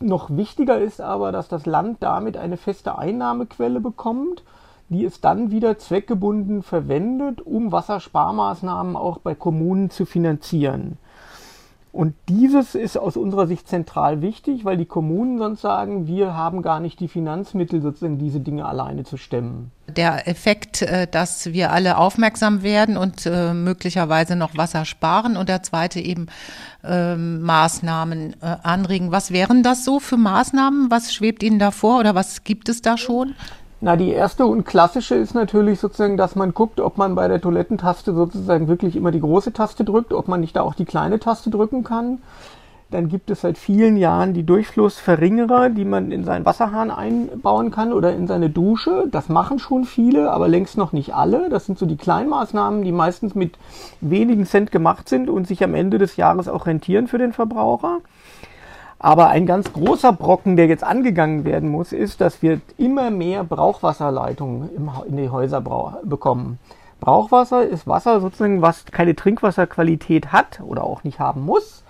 Noch 0.00 0.28
wichtiger 0.28 0.80
ist 0.80 1.00
aber, 1.00 1.30
dass 1.30 1.46
das 1.46 1.66
Land 1.66 1.98
damit 2.00 2.36
eine 2.36 2.56
feste 2.56 2.98
Einnahmequelle 2.98 3.78
bekommt, 3.78 4.42
die 4.88 5.04
es 5.04 5.20
dann 5.20 5.52
wieder 5.52 5.78
zweckgebunden 5.78 6.64
verwendet, 6.64 7.40
um 7.46 7.70
Wassersparmaßnahmen 7.70 8.96
auch 8.96 9.18
bei 9.18 9.36
Kommunen 9.36 9.90
zu 9.90 10.04
finanzieren. 10.04 10.98
Und 11.96 12.14
dieses 12.28 12.74
ist 12.74 12.98
aus 12.98 13.16
unserer 13.16 13.46
Sicht 13.46 13.66
zentral 13.68 14.20
wichtig, 14.20 14.66
weil 14.66 14.76
die 14.76 14.84
Kommunen 14.84 15.38
sonst 15.38 15.62
sagen, 15.62 16.06
wir 16.06 16.34
haben 16.34 16.60
gar 16.60 16.78
nicht 16.78 17.00
die 17.00 17.08
Finanzmittel, 17.08 17.80
sozusagen 17.80 18.18
diese 18.18 18.38
Dinge 18.38 18.66
alleine 18.66 19.04
zu 19.04 19.16
stemmen. 19.16 19.72
Der 19.88 20.28
Effekt, 20.28 20.82
äh, 20.82 21.06
dass 21.06 21.54
wir 21.54 21.72
alle 21.72 21.96
aufmerksam 21.96 22.62
werden 22.62 22.98
und 22.98 23.24
äh, 23.24 23.54
möglicherweise 23.54 24.36
noch 24.36 24.58
Wasser 24.58 24.84
sparen 24.84 25.38
und 25.38 25.48
der 25.48 25.62
zweite 25.62 25.98
eben 25.98 26.26
ähm, 26.84 27.40
Maßnahmen 27.40 28.36
äh, 28.42 28.56
anregen. 28.62 29.10
Was 29.10 29.30
wären 29.30 29.62
das 29.62 29.86
so 29.86 29.98
für 29.98 30.18
Maßnahmen? 30.18 30.90
Was 30.90 31.14
schwebt 31.14 31.42
Ihnen 31.42 31.58
da 31.58 31.70
vor 31.70 31.98
oder 31.98 32.14
was 32.14 32.44
gibt 32.44 32.68
es 32.68 32.82
da 32.82 32.98
schon? 32.98 33.34
Na, 33.86 33.94
die 33.94 34.10
erste 34.10 34.46
und 34.46 34.64
klassische 34.64 35.14
ist 35.14 35.36
natürlich 35.36 35.78
sozusagen, 35.78 36.16
dass 36.16 36.34
man 36.34 36.54
guckt, 36.54 36.80
ob 36.80 36.98
man 36.98 37.14
bei 37.14 37.28
der 37.28 37.40
Toilettentaste 37.40 38.14
sozusagen 38.14 38.66
wirklich 38.66 38.96
immer 38.96 39.12
die 39.12 39.20
große 39.20 39.52
Taste 39.52 39.84
drückt, 39.84 40.12
ob 40.12 40.26
man 40.26 40.40
nicht 40.40 40.56
da 40.56 40.62
auch 40.62 40.74
die 40.74 40.84
kleine 40.84 41.20
Taste 41.20 41.50
drücken 41.50 41.84
kann. 41.84 42.18
Dann 42.90 43.08
gibt 43.08 43.30
es 43.30 43.42
seit 43.42 43.56
vielen 43.56 43.96
Jahren 43.96 44.34
die 44.34 44.42
Durchflussverringerer, 44.42 45.70
die 45.70 45.84
man 45.84 46.10
in 46.10 46.24
seinen 46.24 46.44
Wasserhahn 46.44 46.90
einbauen 46.90 47.70
kann 47.70 47.92
oder 47.92 48.12
in 48.12 48.26
seine 48.26 48.50
Dusche. 48.50 49.04
Das 49.12 49.28
machen 49.28 49.60
schon 49.60 49.84
viele, 49.84 50.32
aber 50.32 50.48
längst 50.48 50.76
noch 50.76 50.92
nicht 50.92 51.14
alle. 51.14 51.48
Das 51.48 51.66
sind 51.66 51.78
so 51.78 51.86
die 51.86 51.96
Kleinmaßnahmen, 51.96 52.82
die 52.82 52.90
meistens 52.90 53.36
mit 53.36 53.56
wenigen 54.00 54.46
Cent 54.46 54.72
gemacht 54.72 55.08
sind 55.08 55.30
und 55.30 55.46
sich 55.46 55.62
am 55.62 55.76
Ende 55.76 55.98
des 55.98 56.16
Jahres 56.16 56.48
auch 56.48 56.66
rentieren 56.66 57.06
für 57.06 57.18
den 57.18 57.32
Verbraucher. 57.32 57.98
Aber 58.98 59.28
ein 59.28 59.46
ganz 59.46 59.72
großer 59.72 60.12
Brocken, 60.12 60.56
der 60.56 60.66
jetzt 60.66 60.84
angegangen 60.84 61.44
werden 61.44 61.68
muss, 61.68 61.92
ist, 61.92 62.20
dass 62.20 62.42
wir 62.42 62.60
immer 62.78 63.10
mehr 63.10 63.44
Brauchwasserleitungen 63.44 64.70
in 65.06 65.16
die 65.16 65.28
Häuser 65.28 65.60
bekommen. 66.02 66.58
Brauchwasser 66.98 67.62
ist 67.62 67.86
Wasser 67.86 68.20
sozusagen, 68.20 68.62
was 68.62 68.86
keine 68.86 69.14
Trinkwasserqualität 69.14 70.32
hat 70.32 70.60
oder 70.60 70.84
auch 70.84 71.04
nicht 71.04 71.20
haben 71.20 71.44
muss, 71.44 71.84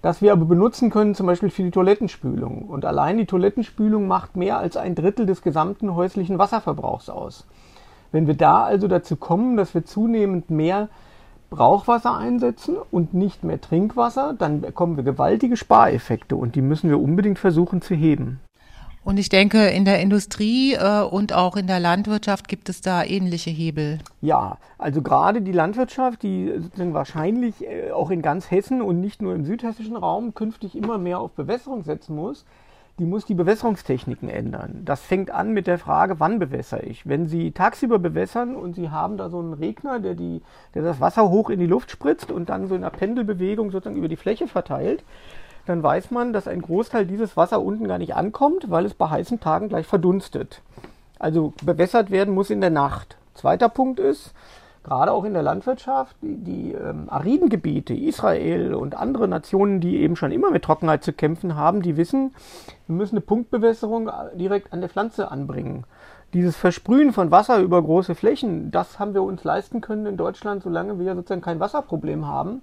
das 0.00 0.22
wir 0.22 0.32
aber 0.32 0.44
benutzen 0.44 0.90
können, 0.90 1.16
zum 1.16 1.26
Beispiel 1.26 1.50
für 1.50 1.64
die 1.64 1.72
Toilettenspülung. 1.72 2.62
Und 2.68 2.84
allein 2.84 3.18
die 3.18 3.26
Toilettenspülung 3.26 4.06
macht 4.06 4.36
mehr 4.36 4.58
als 4.58 4.76
ein 4.76 4.94
Drittel 4.94 5.26
des 5.26 5.42
gesamten 5.42 5.94
häuslichen 5.96 6.38
Wasserverbrauchs 6.38 7.10
aus. 7.10 7.46
Wenn 8.12 8.28
wir 8.28 8.36
da 8.36 8.62
also 8.62 8.86
dazu 8.86 9.16
kommen, 9.16 9.56
dass 9.56 9.74
wir 9.74 9.84
zunehmend 9.84 10.50
mehr 10.50 10.88
Brauchwasser 11.54 12.16
einsetzen 12.16 12.76
und 12.90 13.14
nicht 13.14 13.44
mehr 13.44 13.60
Trinkwasser, 13.60 14.34
dann 14.36 14.60
bekommen 14.60 14.96
wir 14.96 15.04
gewaltige 15.04 15.56
Spareffekte 15.56 16.34
und 16.34 16.56
die 16.56 16.62
müssen 16.62 16.90
wir 16.90 17.00
unbedingt 17.00 17.38
versuchen 17.38 17.80
zu 17.80 17.94
heben. 17.94 18.40
Und 19.04 19.18
ich 19.18 19.28
denke, 19.28 19.68
in 19.68 19.84
der 19.84 20.00
Industrie 20.00 20.74
äh, 20.74 21.02
und 21.02 21.32
auch 21.32 21.56
in 21.56 21.66
der 21.66 21.78
Landwirtschaft 21.78 22.48
gibt 22.48 22.68
es 22.70 22.80
da 22.80 23.04
ähnliche 23.04 23.50
Hebel. 23.50 23.98
Ja, 24.22 24.56
also 24.78 25.00
gerade 25.02 25.42
die 25.42 25.52
Landwirtschaft, 25.52 26.22
die 26.22 26.50
wahrscheinlich 26.76 27.62
äh, 27.62 27.92
auch 27.92 28.10
in 28.10 28.22
ganz 28.22 28.50
Hessen 28.50 28.82
und 28.82 29.00
nicht 29.00 29.22
nur 29.22 29.34
im 29.34 29.44
südhessischen 29.44 29.96
Raum 29.96 30.34
künftig 30.34 30.74
immer 30.74 30.98
mehr 30.98 31.20
auf 31.20 31.32
Bewässerung 31.32 31.84
setzen 31.84 32.16
muss, 32.16 32.44
die 32.98 33.06
muss 33.06 33.26
die 33.26 33.34
Bewässerungstechniken 33.34 34.28
ändern. 34.28 34.82
Das 34.84 35.00
fängt 35.00 35.30
an 35.32 35.52
mit 35.52 35.66
der 35.66 35.78
Frage, 35.78 36.20
wann 36.20 36.38
bewässere 36.38 36.82
ich? 36.82 37.08
Wenn 37.08 37.26
Sie 37.26 37.50
tagsüber 37.50 37.98
bewässern 37.98 38.54
und 38.54 38.74
Sie 38.74 38.90
haben 38.90 39.16
da 39.16 39.28
so 39.30 39.40
einen 39.40 39.52
Regner, 39.52 39.98
der, 39.98 40.14
die, 40.14 40.42
der 40.74 40.82
das 40.82 41.00
Wasser 41.00 41.28
hoch 41.28 41.50
in 41.50 41.58
die 41.58 41.66
Luft 41.66 41.90
spritzt 41.90 42.30
und 42.30 42.48
dann 42.48 42.68
so 42.68 42.74
in 42.76 42.84
einer 42.84 42.90
Pendelbewegung 42.90 43.72
sozusagen 43.72 43.96
über 43.96 44.08
die 44.08 44.16
Fläche 44.16 44.46
verteilt, 44.46 45.02
dann 45.66 45.82
weiß 45.82 46.12
man, 46.12 46.32
dass 46.32 46.46
ein 46.46 46.62
Großteil 46.62 47.06
dieses 47.06 47.36
Wasser 47.36 47.60
unten 47.62 47.88
gar 47.88 47.98
nicht 47.98 48.14
ankommt, 48.14 48.70
weil 48.70 48.84
es 48.84 48.94
bei 48.94 49.08
heißen 49.08 49.40
Tagen 49.40 49.68
gleich 49.68 49.86
verdunstet. 49.86 50.62
Also 51.18 51.52
bewässert 51.64 52.10
werden 52.10 52.34
muss 52.34 52.50
in 52.50 52.60
der 52.60 52.70
Nacht. 52.70 53.16
Zweiter 53.34 53.68
Punkt 53.68 53.98
ist, 53.98 54.34
gerade 54.84 55.12
auch 55.12 55.24
in 55.24 55.32
der 55.32 55.42
Landwirtschaft, 55.42 56.14
die, 56.20 56.72
ähm, 56.72 57.08
ariden 57.08 57.48
Gebiete, 57.48 57.94
Israel 57.94 58.74
und 58.74 58.94
andere 58.94 59.26
Nationen, 59.26 59.80
die 59.80 59.96
eben 59.96 60.14
schon 60.14 60.30
immer 60.30 60.50
mit 60.50 60.62
Trockenheit 60.62 61.02
zu 61.02 61.12
kämpfen 61.12 61.56
haben, 61.56 61.82
die 61.82 61.96
wissen, 61.96 62.34
wir 62.86 62.94
müssen 62.94 63.16
eine 63.16 63.22
Punktbewässerung 63.22 64.10
direkt 64.34 64.72
an 64.72 64.80
der 64.80 64.90
Pflanze 64.90 65.30
anbringen. 65.30 65.84
Dieses 66.34 66.56
Versprühen 66.56 67.12
von 67.12 67.30
Wasser 67.30 67.58
über 67.60 67.82
große 67.82 68.14
Flächen, 68.14 68.70
das 68.70 68.98
haben 68.98 69.14
wir 69.14 69.22
uns 69.22 69.42
leisten 69.42 69.80
können 69.80 70.04
in 70.06 70.16
Deutschland, 70.16 70.62
solange 70.62 70.98
wir 70.98 71.14
sozusagen 71.14 71.40
kein 71.40 71.60
Wasserproblem 71.60 72.26
haben. 72.26 72.60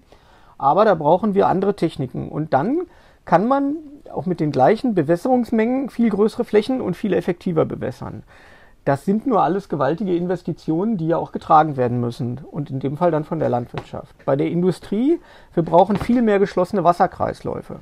Aber 0.57 0.85
da 0.85 0.93
brauchen 0.93 1.33
wir 1.33 1.47
andere 1.47 1.75
Techniken. 1.75 2.29
Und 2.29 2.53
dann 2.53 2.81
kann 3.25 3.47
man 3.47 3.77
auch 4.11 4.25
mit 4.25 4.39
den 4.39 4.51
gleichen 4.51 4.93
Bewässerungsmengen 4.93 5.89
viel 5.89 6.09
größere 6.09 6.43
Flächen 6.43 6.81
und 6.81 6.95
viel 6.95 7.13
effektiver 7.13 7.65
bewässern. 7.65 8.23
Das 8.83 9.05
sind 9.05 9.27
nur 9.27 9.43
alles 9.43 9.69
gewaltige 9.69 10.15
Investitionen, 10.15 10.97
die 10.97 11.07
ja 11.07 11.17
auch 11.17 11.31
getragen 11.31 11.77
werden 11.77 11.99
müssen 11.99 12.41
und 12.49 12.71
in 12.71 12.79
dem 12.79 12.97
Fall 12.97 13.11
dann 13.11 13.25
von 13.25 13.39
der 13.39 13.49
Landwirtschaft. 13.49 14.15
Bei 14.25 14.35
der 14.35 14.49
Industrie, 14.49 15.19
wir 15.53 15.63
brauchen 15.63 15.97
viel 15.97 16.23
mehr 16.23 16.39
geschlossene 16.39 16.83
Wasserkreisläufe. 16.83 17.79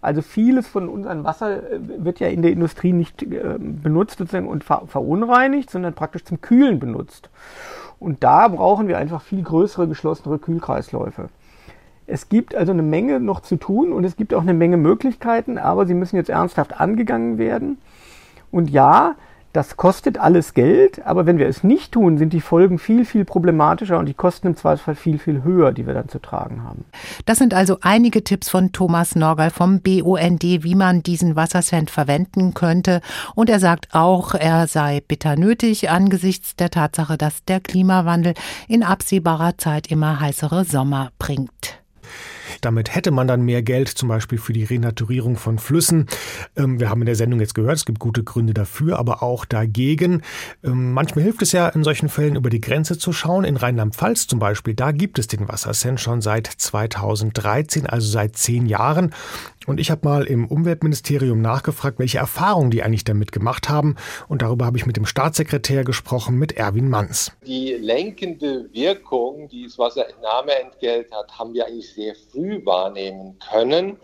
Also 0.00 0.22
vieles 0.22 0.68
von 0.68 0.88
unserem 0.88 1.24
Wasser 1.24 1.72
äh, 1.72 1.80
wird 1.98 2.20
ja 2.20 2.28
in 2.28 2.42
der 2.42 2.52
Industrie 2.52 2.92
nicht 2.92 3.22
äh, 3.22 3.56
benutzt 3.58 4.20
und 4.20 4.64
verunreinigt, 4.64 5.70
sondern 5.70 5.94
praktisch 5.94 6.24
zum 6.24 6.40
Kühlen 6.40 6.78
benutzt. 6.78 7.30
Und 7.98 8.22
da 8.22 8.46
brauchen 8.48 8.86
wir 8.86 8.98
einfach 8.98 9.22
viel 9.22 9.42
größere 9.42 9.88
geschlossene 9.88 10.38
Kühlkreisläufe. 10.38 11.30
Es 12.06 12.28
gibt 12.28 12.54
also 12.54 12.72
eine 12.72 12.82
Menge 12.82 13.18
noch 13.18 13.40
zu 13.40 13.56
tun 13.56 13.92
und 13.92 14.04
es 14.04 14.16
gibt 14.16 14.32
auch 14.34 14.42
eine 14.42 14.54
Menge 14.54 14.76
Möglichkeiten, 14.76 15.58
aber 15.58 15.84
sie 15.84 15.94
müssen 15.94 16.16
jetzt 16.16 16.30
ernsthaft 16.30 16.80
angegangen 16.80 17.38
werden. 17.38 17.78
Und 18.50 18.70
ja, 18.70 19.16
das 19.52 19.76
kostet 19.76 20.18
alles 20.18 20.54
Geld, 20.54 21.04
aber 21.06 21.26
wenn 21.26 21.38
wir 21.38 21.48
es 21.48 21.64
nicht 21.64 21.92
tun, 21.92 22.18
sind 22.18 22.32
die 22.32 22.40
Folgen 22.40 22.78
viel, 22.78 23.04
viel 23.04 23.24
problematischer 23.24 23.98
und 23.98 24.06
die 24.06 24.14
Kosten 24.14 24.48
im 24.48 24.56
Zweifelsfall 24.56 24.94
viel, 24.94 25.18
viel 25.18 25.42
höher, 25.42 25.72
die 25.72 25.86
wir 25.86 25.94
dann 25.94 26.08
zu 26.08 26.18
tragen 26.18 26.64
haben. 26.64 26.84
Das 27.24 27.38
sind 27.38 27.54
also 27.54 27.78
einige 27.80 28.22
Tipps 28.22 28.48
von 28.50 28.72
Thomas 28.72 29.16
Norgal 29.16 29.50
vom 29.50 29.80
BUND, 29.80 30.42
wie 30.42 30.74
man 30.74 31.02
diesen 31.02 31.34
Wassercent 31.34 31.90
verwenden 31.90 32.52
könnte. 32.54 33.00
Und 33.34 33.48
er 33.48 33.60
sagt 33.60 33.94
auch, 33.94 34.34
er 34.34 34.66
sei 34.66 35.02
bitter 35.06 35.36
nötig 35.36 35.90
angesichts 35.90 36.54
der 36.56 36.70
Tatsache, 36.70 37.16
dass 37.16 37.44
der 37.44 37.60
Klimawandel 37.60 38.34
in 38.68 38.82
absehbarer 38.82 39.56
Zeit 39.56 39.86
immer 39.86 40.20
heißere 40.20 40.64
Sommer 40.64 41.10
bringt. 41.18 41.80
Damit 42.60 42.94
hätte 42.94 43.10
man 43.10 43.26
dann 43.26 43.42
mehr 43.42 43.62
Geld 43.62 43.88
zum 43.88 44.08
Beispiel 44.08 44.38
für 44.38 44.52
die 44.52 44.64
Renaturierung 44.64 45.36
von 45.36 45.58
Flüssen. 45.58 46.06
Ähm, 46.56 46.80
wir 46.80 46.90
haben 46.90 47.02
in 47.02 47.06
der 47.06 47.16
Sendung 47.16 47.40
jetzt 47.40 47.54
gehört, 47.54 47.76
es 47.76 47.84
gibt 47.84 47.98
gute 47.98 48.24
Gründe 48.24 48.54
dafür, 48.54 48.98
aber 48.98 49.22
auch 49.22 49.44
dagegen. 49.44 50.22
Ähm, 50.64 50.92
manchmal 50.92 51.24
hilft 51.24 51.42
es 51.42 51.52
ja 51.52 51.68
in 51.68 51.84
solchen 51.84 52.08
Fällen 52.08 52.36
über 52.36 52.50
die 52.50 52.60
Grenze 52.60 52.98
zu 52.98 53.12
schauen. 53.12 53.44
In 53.44 53.56
Rheinland-Pfalz 53.56 54.26
zum 54.26 54.38
Beispiel, 54.38 54.74
da 54.74 54.92
gibt 54.92 55.18
es 55.18 55.26
den 55.26 55.48
Wassercent 55.48 56.00
schon 56.00 56.20
seit 56.20 56.46
2013, 56.46 57.86
also 57.86 58.08
seit 58.08 58.36
zehn 58.36 58.66
Jahren. 58.66 59.12
Und 59.68 59.78
ich 59.78 59.90
habe 59.90 60.08
mal 60.08 60.24
im 60.24 60.46
Umweltministerium 60.46 61.40
nachgefragt, 61.40 61.98
welche 61.98 62.18
Erfahrungen 62.18 62.70
die 62.70 62.82
eigentlich 62.82 63.04
damit 63.04 63.32
gemacht 63.32 63.68
haben. 63.68 63.96
Und 64.26 64.42
darüber 64.42 64.64
habe 64.64 64.78
ich 64.78 64.86
mit 64.86 64.96
dem 64.96 65.06
Staatssekretär 65.06 65.84
gesprochen, 65.84 66.36
mit 66.36 66.56
Erwin 66.56 66.88
Manns. 66.88 67.32
Die 67.46 67.74
lenkende 67.74 68.68
Wirkung, 68.72 69.48
die 69.48 69.64
das 69.64 69.78
Wasserentnahmeentgelt 69.78 71.12
hat, 71.12 71.38
haben 71.38 71.52
wir 71.52 71.66
eigentlich 71.66 71.92
sehr 71.92 72.14
früh 72.14 72.64
wahrnehmen 72.64 73.36
können 73.52 73.98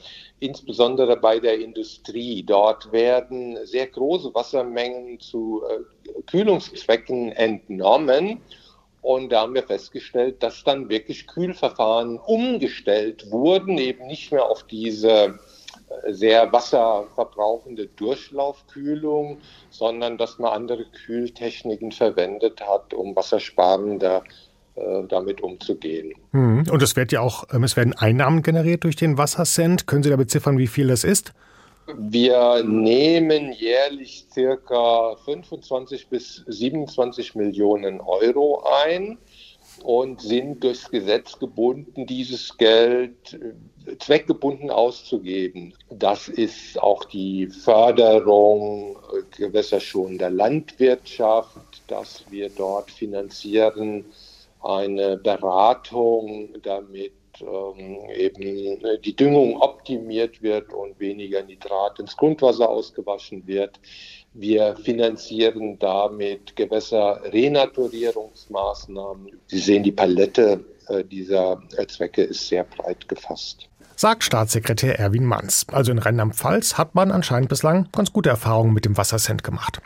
insbesondere 0.45 1.17
bei 1.17 1.41
der 1.41 1.59
Industrie. 1.59 2.43
Dort 2.43 2.93
werden 2.93 3.57
sehr 3.65 3.87
große 3.87 4.35
Wassermengen 4.35 5.19
zu 5.19 5.63
äh, 5.67 6.23
Kühlungszwecken 6.27 7.33
entnommen. 7.33 8.43
Und 9.01 9.33
da 9.33 9.43
haben 9.43 9.55
wir 9.55 9.63
festgestellt, 9.63 10.43
dass 10.43 10.65
dann 10.65 10.89
wirklich 10.89 11.27
Kühlverfahren 11.27 12.19
umgestellt 12.19 13.31
wurden, 13.31 13.79
eben 13.79 14.07
nicht 14.07 14.33
mehr 14.33 14.47
auf 14.47 14.65
diese 14.65 15.39
sehr 16.09 16.53
wasserverbrauchende 16.53 17.87
Durchlaufkühlung, 17.87 19.39
sondern 19.71 20.19
dass 20.19 20.39
man 20.39 20.53
andere 20.53 20.85
Kühltechniken 20.85 21.93
verwendet 21.93 22.61
hat, 22.61 22.95
um 22.95 23.15
wassersparender 23.17 24.23
äh, 24.77 25.05
damit 25.09 25.41
umzugehen. 25.41 26.15
Hm. 26.33 26.65
Und 26.71 26.83
es 26.83 26.97
wird 26.97 27.13
ja 27.13 27.21
auch, 27.21 27.45
ähm, 27.53 27.63
es 27.63 27.77
werden 27.77 27.93
Einnahmen 27.93 28.43
generiert 28.43 28.85
durch 28.85 28.97
den 28.97 29.17
Wassercent. 29.19 29.87
Können 29.87 30.03
Sie 30.03 30.11
da 30.11 30.17
beziffern, 30.17 30.59
wie 30.59 30.67
viel 30.67 30.89
das 30.89 31.05
ist? 31.05 31.33
Wir 31.97 32.65
nehmen 32.65 33.53
jährlich 33.53 34.27
circa 34.33 35.17
25 35.25 36.09
bis 36.09 36.43
27 36.47 37.35
Millionen 37.35 38.01
Euro 38.01 38.65
ein 38.83 39.19
und 39.83 40.23
sind 40.23 40.65
durchs 40.65 40.91
Gesetz 40.91 41.39
gebunden, 41.39 42.07
dieses 42.07 42.57
Geld 42.57 43.39
zweckgebunden 43.99 44.71
auszugeben. 44.71 45.75
Das 45.91 46.29
ist 46.29 46.81
auch 46.83 47.05
die 47.05 47.49
Förderung 47.49 48.97
äh, 49.13 49.23
gewässerschonender 49.37 50.31
Landwirtschaft, 50.31 51.83
dass 51.89 52.25
wir 52.31 52.49
dort 52.51 52.91
finanzieren, 52.91 54.07
eine 54.63 55.19
Beratung, 55.19 56.49
damit 56.63 57.13
ähm, 57.41 57.99
eben 58.17 58.81
die 59.03 59.17
Düngung 59.17 59.61
optimiert 59.61 60.41
wird 60.43 60.73
und 60.73 60.99
weniger 60.99 61.43
Nitrat 61.43 61.99
ins 61.99 62.17
Grundwasser 62.17 62.71
ausgewaschen 62.71 63.47
wird. 63.47 63.79
Wir 64.33 64.75
finanzieren 64.77 65.79
damit 65.79 66.57
Gewässerrenaturierungsmaßnahmen. 66.57 69.39
Sie 69.47 69.59
sehen, 69.59 69.83
die 69.83 69.93
Palette 69.93 70.65
äh, 70.89 71.05
dieser 71.05 71.63
Zwecke 71.89 72.23
ist 72.23 72.49
sehr 72.49 72.65
breit 72.65 73.07
gefasst. 73.09 73.69
Sagt 73.97 74.25
Staatssekretär 74.25 74.99
Erwin 74.99 75.25
Manns. 75.25 75.67
Also 75.73 75.93
in 75.93 75.99
Rheinland-Pfalz 75.99 76.79
hat 76.79 76.95
man 76.95 77.11
anscheinend 77.11 77.49
bislang 77.49 77.89
ganz 77.93 78.13
gute 78.13 78.31
Erfahrungen 78.31 78.73
mit 78.73 78.85
dem 78.85 78.97
Wassercent 78.97 79.45
gemacht. 79.45 79.81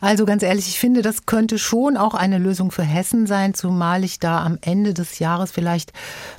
Also 0.00 0.24
ganz 0.24 0.42
ehrlich, 0.42 0.68
ich 0.68 0.78
finde, 0.78 1.02
das 1.02 1.26
könnte 1.26 1.58
schon 1.58 1.96
auch 1.96 2.14
eine 2.14 2.38
Lösung 2.38 2.70
für 2.70 2.82
Hessen 2.82 3.26
sein, 3.26 3.54
zumal 3.54 4.04
ich 4.04 4.18
da 4.18 4.44
am 4.44 4.58
Ende 4.60 4.94
des 4.94 5.18
Jahres 5.18 5.52
vielleicht 5.52 5.92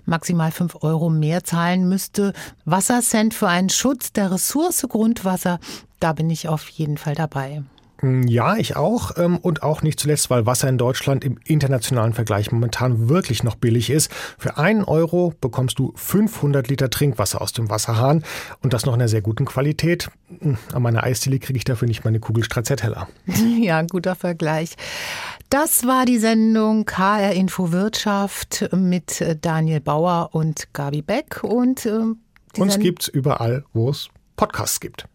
maximal 0.06 0.52
fünf 0.52 0.78
Euro 0.82 1.10
mehr 1.10 1.43
zahlen 1.43 1.88
müsste. 1.88 2.34
Wassercent 2.65 3.34
für 3.34 3.47
einen 3.47 3.69
Schutz 3.69 4.12
der 4.13 4.32
Ressource 4.32 4.86
Grundwasser, 4.88 5.60
da 5.99 6.13
bin 6.13 6.30
ich 6.30 6.47
auf 6.47 6.67
jeden 6.69 6.97
Fall 6.97 7.15
dabei. 7.15 7.63
Hm, 7.99 8.27
ja, 8.27 8.56
ich 8.58 8.75
auch. 8.75 9.17
Ähm, 9.17 9.38
und 9.38 9.63
auch 9.63 9.82
nicht 9.82 9.99
zuletzt, 9.99 10.29
weil 10.29 10.45
Wasser 10.45 10.67
in 10.67 10.77
Deutschland 10.77 11.23
im 11.23 11.38
internationalen 11.45 12.13
Vergleich 12.13 12.51
momentan 12.51 13.10
wirklich 13.10 13.43
noch 13.43 13.56
billig 13.56 13.89
ist. 13.89 14.12
Für 14.38 14.58
einen 14.58 14.84
Euro 14.84 15.34
bekommst 15.39 15.79
du 15.79 15.93
500 15.95 16.67
Liter 16.67 16.89
Trinkwasser 16.89 17.41
aus 17.41 17.53
dem 17.53 17.69
Wasserhahn 17.69 18.23
und 18.62 18.73
das 18.73 18.86
noch 18.86 18.93
in 18.93 19.01
einer 19.01 19.10
sehr 19.10 19.21
guten 19.21 19.45
Qualität. 19.45 20.10
Hm, 20.39 20.58
an 20.73 20.82
meiner 20.82 21.03
Eisdiele 21.03 21.39
kriege 21.39 21.58
ich 21.58 21.63
dafür 21.65 21.88
nicht 21.88 22.03
meine 22.03 22.19
Kugel 22.19 22.43
Stracciatella. 22.43 23.08
Ja, 23.63 23.82
guter 23.84 24.15
Vergleich. 24.15 24.75
Das 25.49 25.86
war 25.86 26.06
die 26.06 26.17
Sendung 26.17 26.89
HR 26.89 27.34
Info 27.34 27.71
Wirtschaft 27.71 28.67
mit 28.73 29.21
äh, 29.21 29.38
Daniel 29.39 29.79
Bauer 29.79 30.29
und 30.34 30.73
Gabi 30.73 31.01
Beck. 31.01 31.43
Und 31.43 31.86
äh, 31.86 31.99
uns 32.58 32.79
gibt's 32.79 33.08
überall, 33.08 33.63
wo 33.73 33.89
es 33.89 34.10
Podcasts 34.36 34.79
gibt. 34.79 35.06